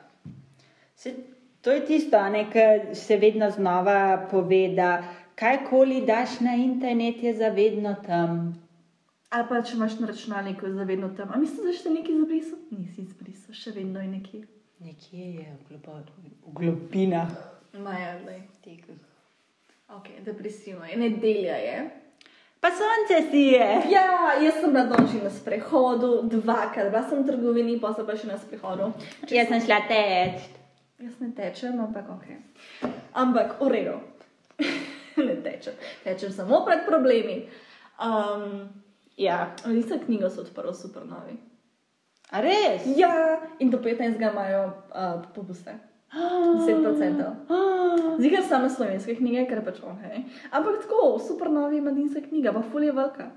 Se, 1.02 1.14
to 1.60 1.72
je 1.72 1.86
tisto, 1.86 2.18
kar 2.52 2.94
se 2.96 3.16
vedno 3.16 3.50
znova 3.50 4.28
pove, 4.30 4.68
da 4.68 5.02
kajkoli 5.34 6.04
daš 6.06 6.40
na 6.40 6.54
internet, 6.54 7.22
je 7.22 7.34
zavedno 7.34 7.94
tam. 8.06 8.62
Ali 9.30 9.48
pa 9.48 9.62
če 9.62 9.74
imaš 9.74 9.96
na 9.98 10.06
računalniku, 10.06 10.66
je 10.66 10.72
zavedno 10.72 11.08
tam. 11.16 11.32
A 11.34 11.40
misliš, 11.40 11.64
da 11.64 11.72
si 11.72 11.94
nekaj 11.96 12.20
zabrisal? 12.20 12.58
Nisi 12.70 13.02
izbrisal, 13.02 13.54
še 13.54 13.74
vedno 13.74 13.98
je 14.00 14.12
nekje. 14.12 14.44
Nekje 14.78 15.26
je 15.40 15.48
v, 15.48 15.58
globo, 15.72 15.98
v 16.46 16.54
globinah 16.60 17.34
Maja, 17.72 18.14
zdaj. 18.22 18.40
tega. 18.62 18.94
Ok, 19.96 20.14
depresivno 20.22 20.86
je, 20.86 21.02
nedelja 21.02 21.58
je. 21.66 21.76
Pa 22.60 22.70
sonce 22.70 23.24
si 23.30 23.48
je. 23.56 23.68
Ja, 23.90 24.38
jaz 24.38 24.62
sem 24.62 24.70
bila 24.70 24.86
danes 24.86 25.10
že 25.10 25.26
na 25.26 25.34
sprehodu, 25.34 26.14
dvakrat, 26.30 26.94
bila 26.94 27.02
sem 27.10 27.26
v 27.26 27.26
trgovini, 27.26 27.80
pa 27.82 27.90
sem 27.90 28.06
pa 28.06 28.14
še 28.14 28.30
na 28.30 28.38
sprehodu. 28.38 28.92
Jaz 29.26 29.50
sem 29.50 29.64
šla 29.66 29.82
teč. 29.90 30.61
Jaz 31.02 31.18
ne 31.20 31.32
tečem, 31.34 31.80
ampak 31.82 32.06
ok. 32.14 32.26
Ampak 33.18 33.58
v 33.60 33.68
redu. 33.68 33.98
ne 35.26 35.34
tečem, 35.42 35.74
tečem 36.06 36.30
samo 36.30 36.62
pred 36.64 36.86
problemi. 36.86 37.48
Um, 37.98 38.70
Ja. 39.16 39.54
Lisa 39.66 39.98
knjigo 40.04 40.30
so 40.30 40.40
odprli 40.40 40.74
super 40.74 41.06
novi. 41.06 41.36
A 42.30 42.40
res? 42.40 42.86
Ja, 42.96 43.40
in 43.58 43.70
do 43.70 43.78
15. 43.78 44.16
imajo 44.16 44.66
uh, 44.66 45.22
popuste. 45.34 45.78
10%. 46.12 47.24
Ah. 47.48 48.16
Zigar 48.20 48.42
same 48.44 48.70
slovenske 48.70 49.16
knjige, 49.16 49.46
ker 49.48 49.62
pač 49.64 49.80
ok. 49.84 50.02
Ampak 50.50 50.82
tako, 50.84 51.18
super 51.20 51.50
novi 51.52 51.80
mladinska 51.80 52.20
knjiga, 52.28 52.52
pa 52.52 52.62
fulje 52.72 52.92
velika. 52.92 53.30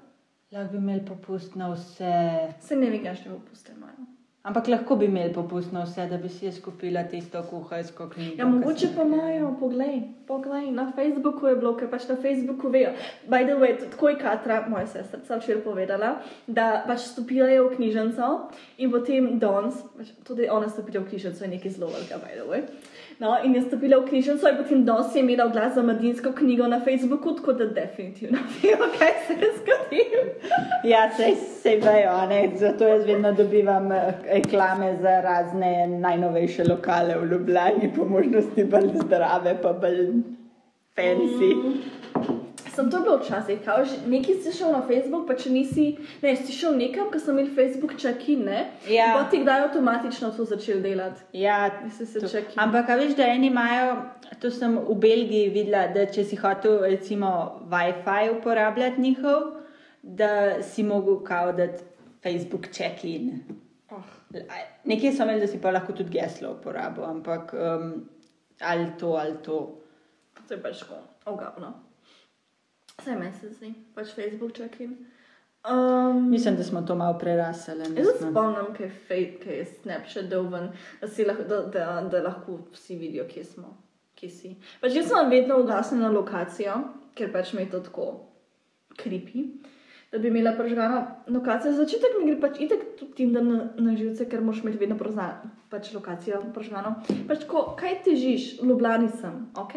Lahko 0.51 0.71
bi 0.71 0.77
imeli 0.77 1.05
popust 1.05 1.55
na 1.55 1.71
vse. 1.73 2.15
Se 2.63 2.75
ne 2.75 2.91
vem, 2.91 3.03
kakšne 3.03 3.35
popuste 3.35 3.75
imajo. 3.75 4.07
Ampak 4.45 4.67
lahko 4.67 4.95
bi 4.95 5.07
imeli 5.09 5.33
popust 5.33 5.71
na 5.73 5.83
vse, 5.83 6.03
da 6.09 6.17
bi 6.21 6.29
si 6.29 6.45
jaz 6.45 6.59
kupila 6.61 7.01
tisto 7.09 7.39
kuharsko 7.49 8.05
knjigo. 8.09 8.35
Ja, 8.37 8.45
mogoče 8.45 8.91
pa 8.95 9.01
imajo, 9.01 9.47
poglej, 9.59 9.95
poglej, 10.27 10.67
na 10.71 10.91
Facebooku 10.95 11.47
je 11.47 11.55
bilo, 11.55 11.71
ker 11.79 11.89
pač 11.89 12.05
na 12.11 12.15
Facebooku 12.21 12.69
vejo. 12.69 12.91
By 13.25 13.47
the 13.47 13.55
way, 13.57 13.73
tako 13.81 14.11
je 14.13 14.19
Katra, 14.21 14.59
moja 14.69 14.85
sestrica, 14.87 15.39
včeraj 15.41 15.63
povedala, 15.65 16.11
da 16.47 16.83
pač 16.87 17.07
stopila 17.09 17.49
je 17.49 17.63
v 17.63 17.71
knjižnico 17.73 18.29
in 18.77 18.91
potem 18.93 19.31
danes, 19.41 19.81
pač 19.97 20.13
tudi 20.27 20.45
ona 20.45 20.69
stopila 20.69 21.01
v 21.01 21.09
knjižnico, 21.09 21.41
je 21.41 21.49
nekaj 21.55 21.73
zelo 21.79 21.89
velikega, 21.95 22.21
by 22.21 22.37
the 22.37 22.45
way. 22.45 22.61
No, 23.19 23.37
in 23.43 23.55
je 23.55 23.61
stopila 23.65 23.97
v 23.97 24.09
knjižnico 24.09 24.49
in 24.49 24.57
potem 24.61 24.85
danes 24.85 25.15
je 25.15 25.21
imela 25.23 25.45
oglas 25.45 25.73
za 25.73 25.81
mladinsko 25.81 26.35
knjigo 26.37 26.67
na 26.67 26.79
Facebooku, 26.85 27.33
tako 27.35 27.53
da 27.53 27.65
definitivno 27.65 28.39
vejo, 28.61 28.77
kaj 28.99 29.13
se 29.27 29.33
je 29.33 29.51
zgodilo. 29.57 30.23
Ja, 30.83 31.09
sej, 31.17 31.35
sej 31.63 31.79
vejo, 31.81 32.13
ne? 32.29 32.49
zato 32.59 32.87
jaz 32.87 33.05
vedno 33.05 33.31
dobivam 33.33 33.91
eh, 33.91 34.34
reklame 34.35 34.95
za 35.01 35.21
razne 35.21 35.87
najnovejše 35.87 36.63
lokale 36.69 37.17
v 37.19 37.31
Ljubljani, 37.31 37.93
po 37.95 38.05
možnosti 38.05 38.63
bolj 38.63 38.89
zdrave, 39.05 39.57
pa 39.61 39.73
bolj 39.73 40.07
fancy. 40.97 41.51
Sem 42.75 42.89
to 42.91 42.99
bilo 42.99 43.17
včasih, 43.17 43.59
kao, 43.65 43.85
že 43.87 44.01
nekaj 44.07 44.35
si 44.43 44.51
šel 44.57 44.73
na 44.75 44.81
Facebook, 44.83 45.27
pa 45.27 45.35
če 45.39 45.49
nisi, 45.49 45.85
ne, 46.21 46.33
si 46.35 46.51
šel 46.51 46.75
nekam, 46.75 47.07
ko 47.11 47.19
sem 47.23 47.37
imel 47.39 47.53
Facebook 47.55 47.93
check-in, 47.95 48.41
ne? 48.49 48.65
Ja. 48.91 49.13
Pa 49.15 49.29
ti 49.31 49.39
kdaj 49.45 49.63
avtomatično 49.69 50.33
to 50.35 50.43
začel 50.45 50.81
delati. 50.83 51.23
Ja, 51.39 51.69
Mislim, 51.83 52.07
se 52.07 52.19
check-in. 52.27 52.59
ampak 52.59 52.89
a 52.89 52.97
veš, 52.99 53.15
da 53.15 53.29
eni 53.31 53.47
imajo, 53.47 53.95
to 54.43 54.51
sem 54.51 54.75
v 54.89 54.95
Belgiji 54.99 55.53
videla, 55.55 55.87
da 55.87 56.03
če 56.11 56.27
si 56.27 56.35
hotel 56.35 56.81
recimo 56.83 57.31
WiFi 57.71 58.33
uporabljati 58.39 59.01
njihov, 59.01 59.41
da 60.03 60.61
si 60.63 60.83
mogel 60.83 61.23
kao 61.23 61.53
dati 61.53 61.83
Facebook 62.23 62.67
check-in. 62.75 63.39
Nekje 64.83 65.13
so 65.13 65.23
imeli, 65.23 65.39
da 65.39 65.47
si 65.47 65.61
pa 65.61 65.71
lahko 65.71 65.93
tudi 65.93 66.17
geslo 66.17 66.55
uporabil, 66.57 67.05
ampak 67.05 67.53
um, 67.53 67.91
ali 68.59 68.87
to 68.99 69.15
ali 69.15 69.37
to. 69.43 69.81
To 70.47 70.53
je 70.53 70.61
pač 70.61 70.79
tako, 70.79 71.01
ogavno. 71.25 71.73
Vse 72.99 73.15
meni 73.15 73.33
se 73.33 73.49
zdi, 73.49 73.73
pač 73.95 74.13
Facebook 74.15 74.53
check-in. 74.53 74.95
Um, 75.65 76.29
Mislim, 76.29 76.55
da 76.55 76.63
smo 76.63 76.81
to 76.81 76.95
malo 76.95 77.19
prerasli. 77.19 77.73
Jaz 77.97 78.07
se 78.07 78.29
spomnim, 78.29 78.73
kaj 78.77 78.85
je, 78.85 78.91
fake, 79.07 79.39
kaj 79.43 79.57
je 79.57 79.65
Snapchat 79.65 80.25
doven, 80.29 80.69
da, 81.01 81.07
lahko, 81.27 81.43
da, 81.43 81.61
da, 81.61 82.09
da 82.11 82.21
lahko 82.21 82.59
vsi 82.73 82.95
vidijo, 82.95 83.25
kje 83.27 83.43
smo, 83.43 83.77
kje 84.15 84.29
si. 84.29 84.55
Pač 84.81 84.93
jaz 84.95 85.09
sem 85.09 85.29
vedno 85.29 85.57
ugasnila 85.63 86.11
lokacijo, 86.13 86.75
ker 87.17 87.31
pač 87.33 87.53
mi 87.53 87.65
je 87.65 87.71
to 87.71 87.79
tako 87.79 88.07
kripi. 88.97 89.47
Da 90.15 90.21
bi 90.21 90.27
imela 90.27 90.53
pržgano 90.55 91.01
lokacijo, 91.27 91.73
za 91.73 91.83
začetek 91.83 92.13
mi 92.19 92.29
gre 92.29 92.37
pač 92.39 92.59
itek 92.63 92.83
tudi 92.99 93.11
tim, 93.17 93.33
da 93.35 93.41
na, 93.43 93.57
na 93.83 93.95
živce, 93.99 94.29
ker 94.31 94.39
moraš 94.41 94.61
imeti 94.63 94.79
vedno 94.79 94.95
prazna, 94.95 95.25
pač 95.69 95.89
lokacijo 95.93 96.39
pržgano. 96.55 96.93
Pač 97.27 97.41
tako, 97.43 97.65
kaj 97.79 97.97
težiš, 98.05 98.45
Ljubljani 98.63 99.09
sem, 99.19 99.41
ok? 99.59 99.75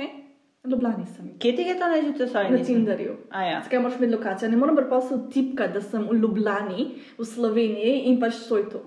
Ljubljani 0.71 1.07
sem. 1.07 1.33
Kje 1.43 1.57
ti 1.57 1.67
je 1.67 1.75
to 1.81 1.89
najživce 1.91 2.29
soj? 2.31 2.51
Na 2.55 2.63
Tinderju. 2.65 3.17
A 3.31 3.43
ja. 3.49 3.59
Zakaj 3.65 3.83
moraš 3.83 3.99
imeti 3.99 4.15
lokacijo? 4.15 4.51
Ne 4.51 4.61
morem 4.63 4.79
preprosto 4.79 5.19
tipkati, 5.33 5.75
da 5.75 5.83
sem 5.83 6.07
v 6.07 6.21
Ljubljani, 6.23 6.87
v 7.19 7.27
Sloveniji 7.27 8.05
in 8.13 8.21
pač 8.23 8.39
to 8.47 8.63
je 8.63 8.69
to. 8.77 8.85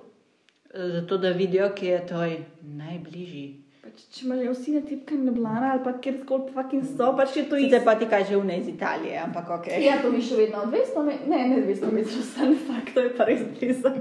Zato, 0.72 1.18
da 1.18 1.34
vidijo, 1.36 1.74
kje 1.76 1.92
je 1.92 2.06
tvoj 2.08 2.38
najbližji. 2.62 3.61
Pač, 3.82 4.02
če 4.14 4.26
imajo 4.28 4.52
vsi 4.54 4.76
na 4.76 4.80
tipkanju 4.86 5.24
Ljubljana 5.26 5.70
ali 5.74 5.82
pa 5.82 5.92
kjerkoli 6.06 6.52
fucking 6.54 6.84
so, 6.86 7.08
pač 7.18 7.38
je 7.40 7.44
to 7.50 7.58
isto. 7.58 7.80
pa 7.86 7.96
ti 7.98 8.06
kaže 8.10 8.38
vne 8.38 8.60
iz 8.60 8.68
Italije, 8.70 9.16
ampak 9.24 9.50
ok. 9.56 9.70
Ja, 9.82 9.96
to 10.04 10.12
mi 10.14 10.22
še 10.22 10.38
vedno 10.38 10.68
200 10.70 11.06
metrov, 11.08 11.32
ne, 11.32 11.40
ne 11.50 11.58
200 11.66 11.90
metrov, 11.96 12.20
stane 12.28 12.60
fakt, 12.68 12.92
to 12.94 13.08
je 13.08 13.14
pa 13.18 13.26
res 13.26 13.42
blizu. 13.56 13.94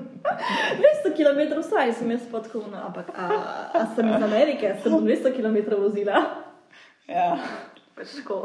200 0.82 1.14
km 1.16 1.40
vsaj 1.62 1.94
sem 1.96 2.12
jaz 2.12 2.28
podkovna, 2.28 2.84
ampak 2.90 3.08
a, 3.16 3.30
a 3.80 3.86
sem 3.96 4.12
iz 4.12 4.28
Amerike, 4.28 4.74
sem 4.84 4.98
200 5.08 5.32
km 5.38 5.80
vozila. 5.80 6.20
Ja. 7.08 7.30
Pač 7.96 8.18
tako, 8.20 8.42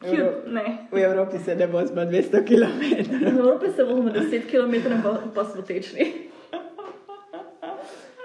ne. 0.00 0.64
V 0.88 1.04
Evropi 1.04 1.44
se 1.44 1.60
ne 1.60 1.68
bo 1.68 1.84
zma 1.84 2.08
200 2.08 2.40
km. 2.48 2.80
V 3.20 3.36
Evropi 3.36 3.76
se 3.76 3.84
bomo 3.84 4.08
10 4.16 4.48
km 4.48 4.96
pa, 5.04 5.18
pa 5.34 5.44
smo 5.44 5.60
tečni. 5.60 6.29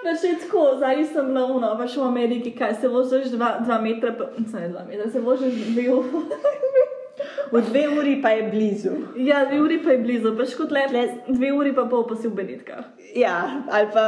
Znači, 0.06 0.36
tako, 0.42 0.74
zdaj 0.78 1.06
sem 1.06 1.28
bila 1.28 1.46
uno, 1.46 1.72
pač 1.78 1.96
v 1.98 2.04
Ameriki, 2.06 2.52
kaj 2.54 2.76
se 2.82 2.88
voziš 2.88 3.32
2 3.34 3.82
metra, 3.82 4.12
pa, 4.18 4.28
ne 4.38 4.70
2 4.70 4.88
metra, 4.88 5.10
se 5.10 5.20
voziš 5.20 5.54
2 5.54 5.90
uri. 5.90 6.10
V 7.52 7.62
dve 7.62 7.88
uri 8.00 8.22
pa 8.22 8.30
je 8.30 8.44
blizu. 8.50 8.92
Ja, 9.18 9.46
2 9.52 9.62
uri 9.64 9.84
pa 9.84 9.92
je 9.92 9.98
blizu, 9.98 10.36
pač 10.38 10.54
kot 10.58 10.72
le 10.72 10.84
2 11.28 11.52
uri 11.58 11.72
pa 11.76 11.86
pol 11.90 12.04
pa 12.10 12.16
si 12.16 12.28
v 12.28 12.36
Benetkah. 12.38 12.86
Ja, 13.16 13.64
ali 13.70 13.88
pa 13.94 14.06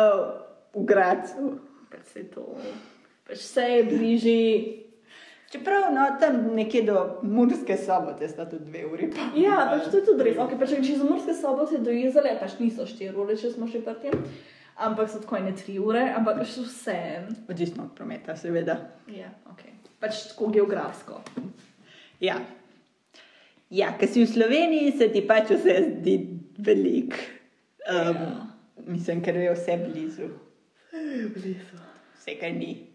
v 0.75 0.83
Gracu. 0.85 1.53
Pač 1.89 2.11
se 2.13 2.25
to, 2.33 2.45
pač 3.27 3.39
vse 3.41 3.65
je 3.69 3.83
bližje. 3.87 4.43
Čeprav 5.49 5.93
no, 5.95 6.03
tam 6.19 6.51
nekje 6.57 6.81
do 6.89 6.97
Murske 7.23 7.77
sobote 7.79 8.27
sta 8.27 8.45
tudi 8.45 8.67
dve 8.67 8.83
uri. 8.85 9.09
Pa. 9.15 9.31
Ja, 9.39 9.63
pač 9.71 9.87
to 9.87 10.01
je 10.01 10.05
tudi 10.11 10.27
res. 10.27 10.37
Okay, 10.43 10.59
pač, 10.59 10.75
če 10.75 10.93
iz 10.97 11.05
Murske 11.07 11.33
sobote 11.33 11.79
do 11.79 11.95
Izole, 11.95 12.35
pač 12.41 12.59
niso 12.59 12.85
4 12.85 13.15
ure, 13.15 13.39
če 13.39 13.55
smo 13.55 13.69
še 13.71 13.81
pri 13.85 13.95
tem. 14.03 14.27
Ampak 14.77 15.09
so 15.09 15.19
tako 15.19 15.39
ne 15.41 15.53
3 15.57 15.79
ure, 15.81 16.03
ampak 16.13 16.43
pač 16.43 16.57
vse. 16.61 16.97
Odvisno 17.49 17.87
od 17.87 17.95
prometa, 17.97 18.35
seveda. 18.37 18.77
Ja, 19.09 19.31
ok. 19.49 19.63
Pač 19.99 20.27
tako 20.31 20.51
geografsko. 20.53 21.21
Ja, 22.21 22.37
ja 23.73 23.89
ker 23.97 24.09
si 24.09 24.21
v 24.21 24.29
Sloveniji, 24.29 24.93
se 24.97 25.09
ti 25.13 25.23
pač 25.25 25.55
vse 25.55 25.79
zdi 25.87 26.19
velik. 26.61 27.17
Um, 27.87 28.21
Ja. 28.21 28.47
Mislim, 28.87 29.21
ker 29.23 29.35
je 29.35 29.51
vse 29.51 29.77
blizu. 29.83 30.27
Blizu. 31.33 31.79
Vse, 32.15 32.35
kar 32.39 32.53
ni. 32.53 32.87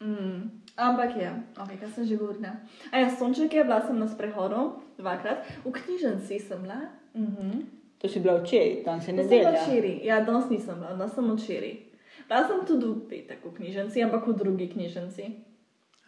Mm. 0.00 0.62
Ampak 0.78 1.16
je, 1.18 1.30
okay, 1.58 1.76
kaj 1.80 1.90
sem 1.90 2.06
že 2.06 2.16
govorila. 2.16 2.54
A 2.92 3.02
ja, 3.02 3.10
sonček 3.10 3.54
je, 3.54 3.64
bila 3.66 3.80
sem 3.82 3.98
na 3.98 4.06
sprehodu 4.06 4.78
dvakrat, 4.98 5.42
v 5.64 5.72
knjižnici 5.74 6.38
sem 6.38 6.62
bila. 6.62 6.78
Mhm. 7.14 7.77
To 7.98 8.08
si 8.08 8.20
bila 8.20 8.38
včeraj, 8.40 8.82
tam 8.84 9.00
se 9.00 9.12
bila 9.12 9.22
nedelja. 9.22 9.52
včeraj, 9.62 10.00
ja, 10.04 10.20
danes 10.20 10.50
nisem 10.50 10.74
bila, 10.74 10.94
danes 10.94 11.14
sem 11.14 11.36
včeraj. 11.36 11.74
Bila 12.28 12.46
sem 12.46 12.66
tudi 12.66 12.86
v 12.86 13.08
petek 13.08 13.44
v 13.44 13.54
knjižnici, 13.56 14.02
ampak 14.02 14.26
v 14.26 14.34
drugi 14.38 14.68
knjižnici. 14.68 15.24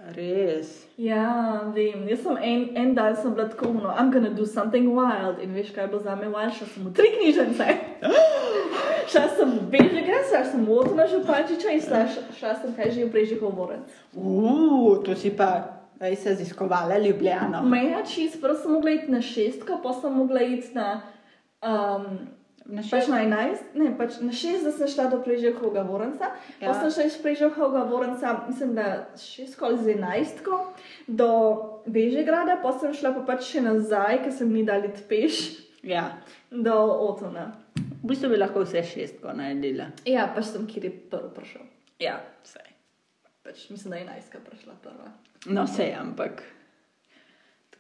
Res. 0.01 0.87
Ja, 0.97 1.61
vem, 1.75 2.07
jaz 2.09 2.23
sem 2.25 2.37
en, 2.41 2.63
en 2.77 2.95
dan 2.97 3.17
sem 3.17 3.35
bila 3.35 3.49
tako, 3.49 3.73
no, 3.73 3.91
I'm 3.93 4.11
gonna 4.11 4.31
do 4.31 4.47
something 4.47 4.95
wild. 4.97 5.43
In 5.45 5.53
veš, 5.53 5.75
kaj 5.75 5.85
je 5.85 5.89
bilo 5.89 6.01
za 6.01 6.15
me 6.17 6.31
wild, 6.33 6.55
šla 6.57 6.69
sem 6.73 6.87
v 6.87 6.93
tri 6.97 7.11
knjižnice. 7.19 7.67
šla 9.13 9.27
sem 9.37 9.51
v 9.59 9.67
Bežigrad, 9.75 10.25
šla 10.31 10.45
sem 10.45 10.65
v 10.65 10.79
Otona 10.79 11.07
Župančiča 11.11 11.75
in 11.75 11.85
šla, 11.85 12.01
šla 12.39 12.55
sem 12.63 12.73
kaj 12.79 12.95
že 12.97 13.05
v 13.05 13.13
Prežihov 13.13 13.53
Vorenc. 13.53 13.93
Uf, 14.17 15.05
to 15.05 15.17
si 15.19 15.35
pa 15.37 15.51
res 16.01 16.25
raziskovala 16.27 16.97
Ljubljano. 16.99 17.61
Meja 17.69 18.01
čist, 18.07 18.41
prvo 18.41 18.57
sem 18.57 18.73
mogla 18.73 18.97
iti 18.97 19.13
na 19.13 19.21
šestko, 19.21 19.83
pa 19.83 19.93
sem 20.01 20.17
mogla 20.17 20.41
iti 20.41 20.73
na, 20.75 21.03
um, 21.63 22.19
Na 22.67 22.83
pač 22.83 22.91
šest? 23.03 23.09
na 23.09 23.23
enajst, 23.25 23.65
ne, 23.75 23.89
pač 23.99 24.21
na 24.21 24.33
šest, 24.33 24.63
da 24.65 24.71
sem 24.71 24.87
šla 24.89 25.09
do 25.11 25.19
Prežihovega 25.25 25.83
Vorenca, 25.83 26.29
ja. 26.61 26.69
Pa 26.69 26.75
sem 26.77 26.91
šla 26.91 27.05
iz 27.05 27.17
Prežihovega 27.19 27.83
Vorenca, 27.85 28.45
mislim, 28.49 28.75
da 28.75 28.85
šestko 29.19 29.65
ali 29.65 29.79
z 29.79 29.95
enajstko 29.97 30.59
do 31.09 31.31
Bežigrada, 31.87 32.61
pa 32.63 32.71
sem 32.73 32.95
šla 32.95 33.11
pa 33.13 33.25
pač 33.27 33.49
še 33.49 33.65
nazaj, 33.65 34.21
ker 34.23 34.33
sem 34.33 34.53
mi 34.53 34.63
dali 34.65 34.93
peš 35.09 35.41
Ja. 35.83 36.05
do 36.51 36.77
Otona. 37.01 37.49
V 38.03 38.07
bistvu 38.07 38.29
bi 38.29 38.37
lahko 38.37 38.63
vse 38.63 38.85
šestko 38.85 39.33
naredila. 39.35 39.89
Ja, 40.05 40.29
pač 40.29 40.53
sem 40.53 40.67
kjer 40.69 40.85
je 40.85 40.93
prvi 41.11 41.33
prišel. 41.35 41.67
Ja, 41.99 42.21
vse. 42.45 42.63
Pač 43.43 43.67
mislim, 43.71 43.91
da 43.91 43.97
je 43.97 44.05
enajstka 44.05 44.39
prišla 44.47 44.75
prva. 44.85 45.11
No, 45.49 45.65
vse, 45.65 45.91
ampak 45.97 46.45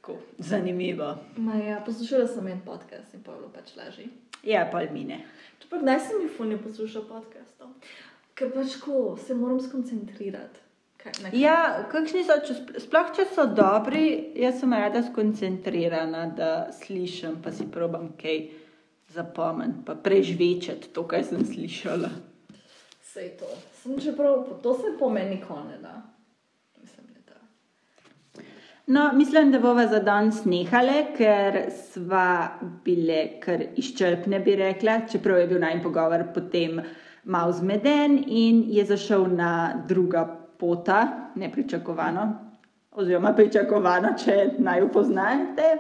tako 0.00 0.18
zanimivo. 0.38 1.16
Ma 1.36 1.54
ja, 1.54 1.82
poslušala 1.86 2.26
sem 2.26 2.46
en 2.46 2.60
podcast 2.64 3.14
in 3.14 3.22
pa 3.22 3.32
je 3.32 3.38
bilo 3.38 3.50
pač 3.54 3.76
lažje. 3.76 4.06
Ja, 4.42 4.68
pol 4.72 4.88
mine. 4.92 5.20
Čeprav 5.58 5.82
kdaj 5.82 6.00
sem 6.00 6.22
jih 6.22 6.32
funil 6.36 6.58
poslušal 6.58 7.04
podcastov? 7.08 7.74
Ker 8.34 8.52
pač 8.54 8.78
ko 8.80 9.16
se 9.20 9.34
moram 9.34 9.60
skoncentrirati. 9.60 10.60
Kaj? 11.00 11.12
Ja, 11.32 11.84
kakšni 11.92 12.24
so, 12.24 12.36
če, 12.44 12.54
spl- 12.58 12.80
sploh 12.80 13.12
če 13.16 13.24
so 13.34 13.46
dobri, 13.56 14.32
jaz 14.36 14.60
sem 14.60 14.72
rada 14.72 15.00
skoncentrirana, 15.04 16.26
da 16.36 16.50
slišim, 16.76 17.38
pa 17.44 17.52
si 17.52 17.64
probam 17.72 18.10
kaj 18.20 18.50
zapomniti, 19.12 19.80
pa 19.86 19.96
prežvečati 19.96 20.92
to, 20.92 21.06
kar 21.08 21.24
sem 21.24 21.44
slišala. 21.44 22.10
Sej 23.12 23.32
to. 23.40 23.48
Sem 23.80 23.96
čeprav, 24.00 24.44
to 24.62 24.74
se 24.76 24.92
po 24.98 25.08
meni 25.08 25.36
nikoli 25.40 25.72
ne 25.72 25.78
da. 25.82 25.94
Mislim. 28.90 29.04
No, 29.04 29.16
mislim, 29.16 29.52
da 29.52 29.58
bova 29.58 29.86
za 29.86 29.98
danes 29.98 30.44
nehale, 30.44 31.14
ker 31.16 31.70
sva 31.70 32.58
bile 32.84 33.40
kar 33.40 33.62
izčrpne, 33.76 34.40
bi 34.40 34.56
rekla, 34.56 35.00
čeprav 35.12 35.38
je 35.38 35.46
bil 35.46 35.60
naj 35.60 35.82
pogovor 35.82 36.24
potem 36.34 36.80
mal 37.24 37.52
zmeden 37.52 38.24
in 38.26 38.64
je 38.66 38.84
zašel 38.84 39.28
na 39.36 39.82
druga 39.88 40.24
pota, 40.58 41.30
nepričakovano, 41.34 42.24
oziroma 42.90 43.32
pričakovano, 43.32 44.08
če 44.24 44.56
naj 44.58 44.82
upoznate. 44.82 45.70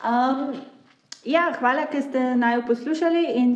Um, 0.00 0.54
ja, 1.24 1.50
hvala, 1.58 1.84
ker 1.92 2.02
ste 2.02 2.22
naj 2.36 2.62
poslušali 2.66 3.26
in 3.34 3.52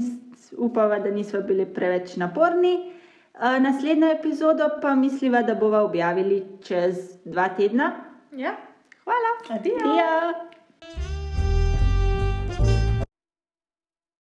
upava, 0.59 0.99
da 0.99 1.11
nismo 1.11 1.41
bili 1.41 1.65
preveč 1.65 2.17
naporni. 2.17 2.93
Uh, 3.39 3.57
naslednjo 3.63 4.13
epizodo 4.13 4.69
pa 4.83 4.95
misliva, 4.95 5.43
da 5.43 5.55
bova 5.55 5.83
objavili 5.89 6.43
čez 6.65 7.17
dva 7.25 7.49
tedna. 7.49 8.08
Ja, 8.39 8.57
hvala. 9.05 9.31
Adijo. 9.51 9.77
Adijo. 9.79 11.18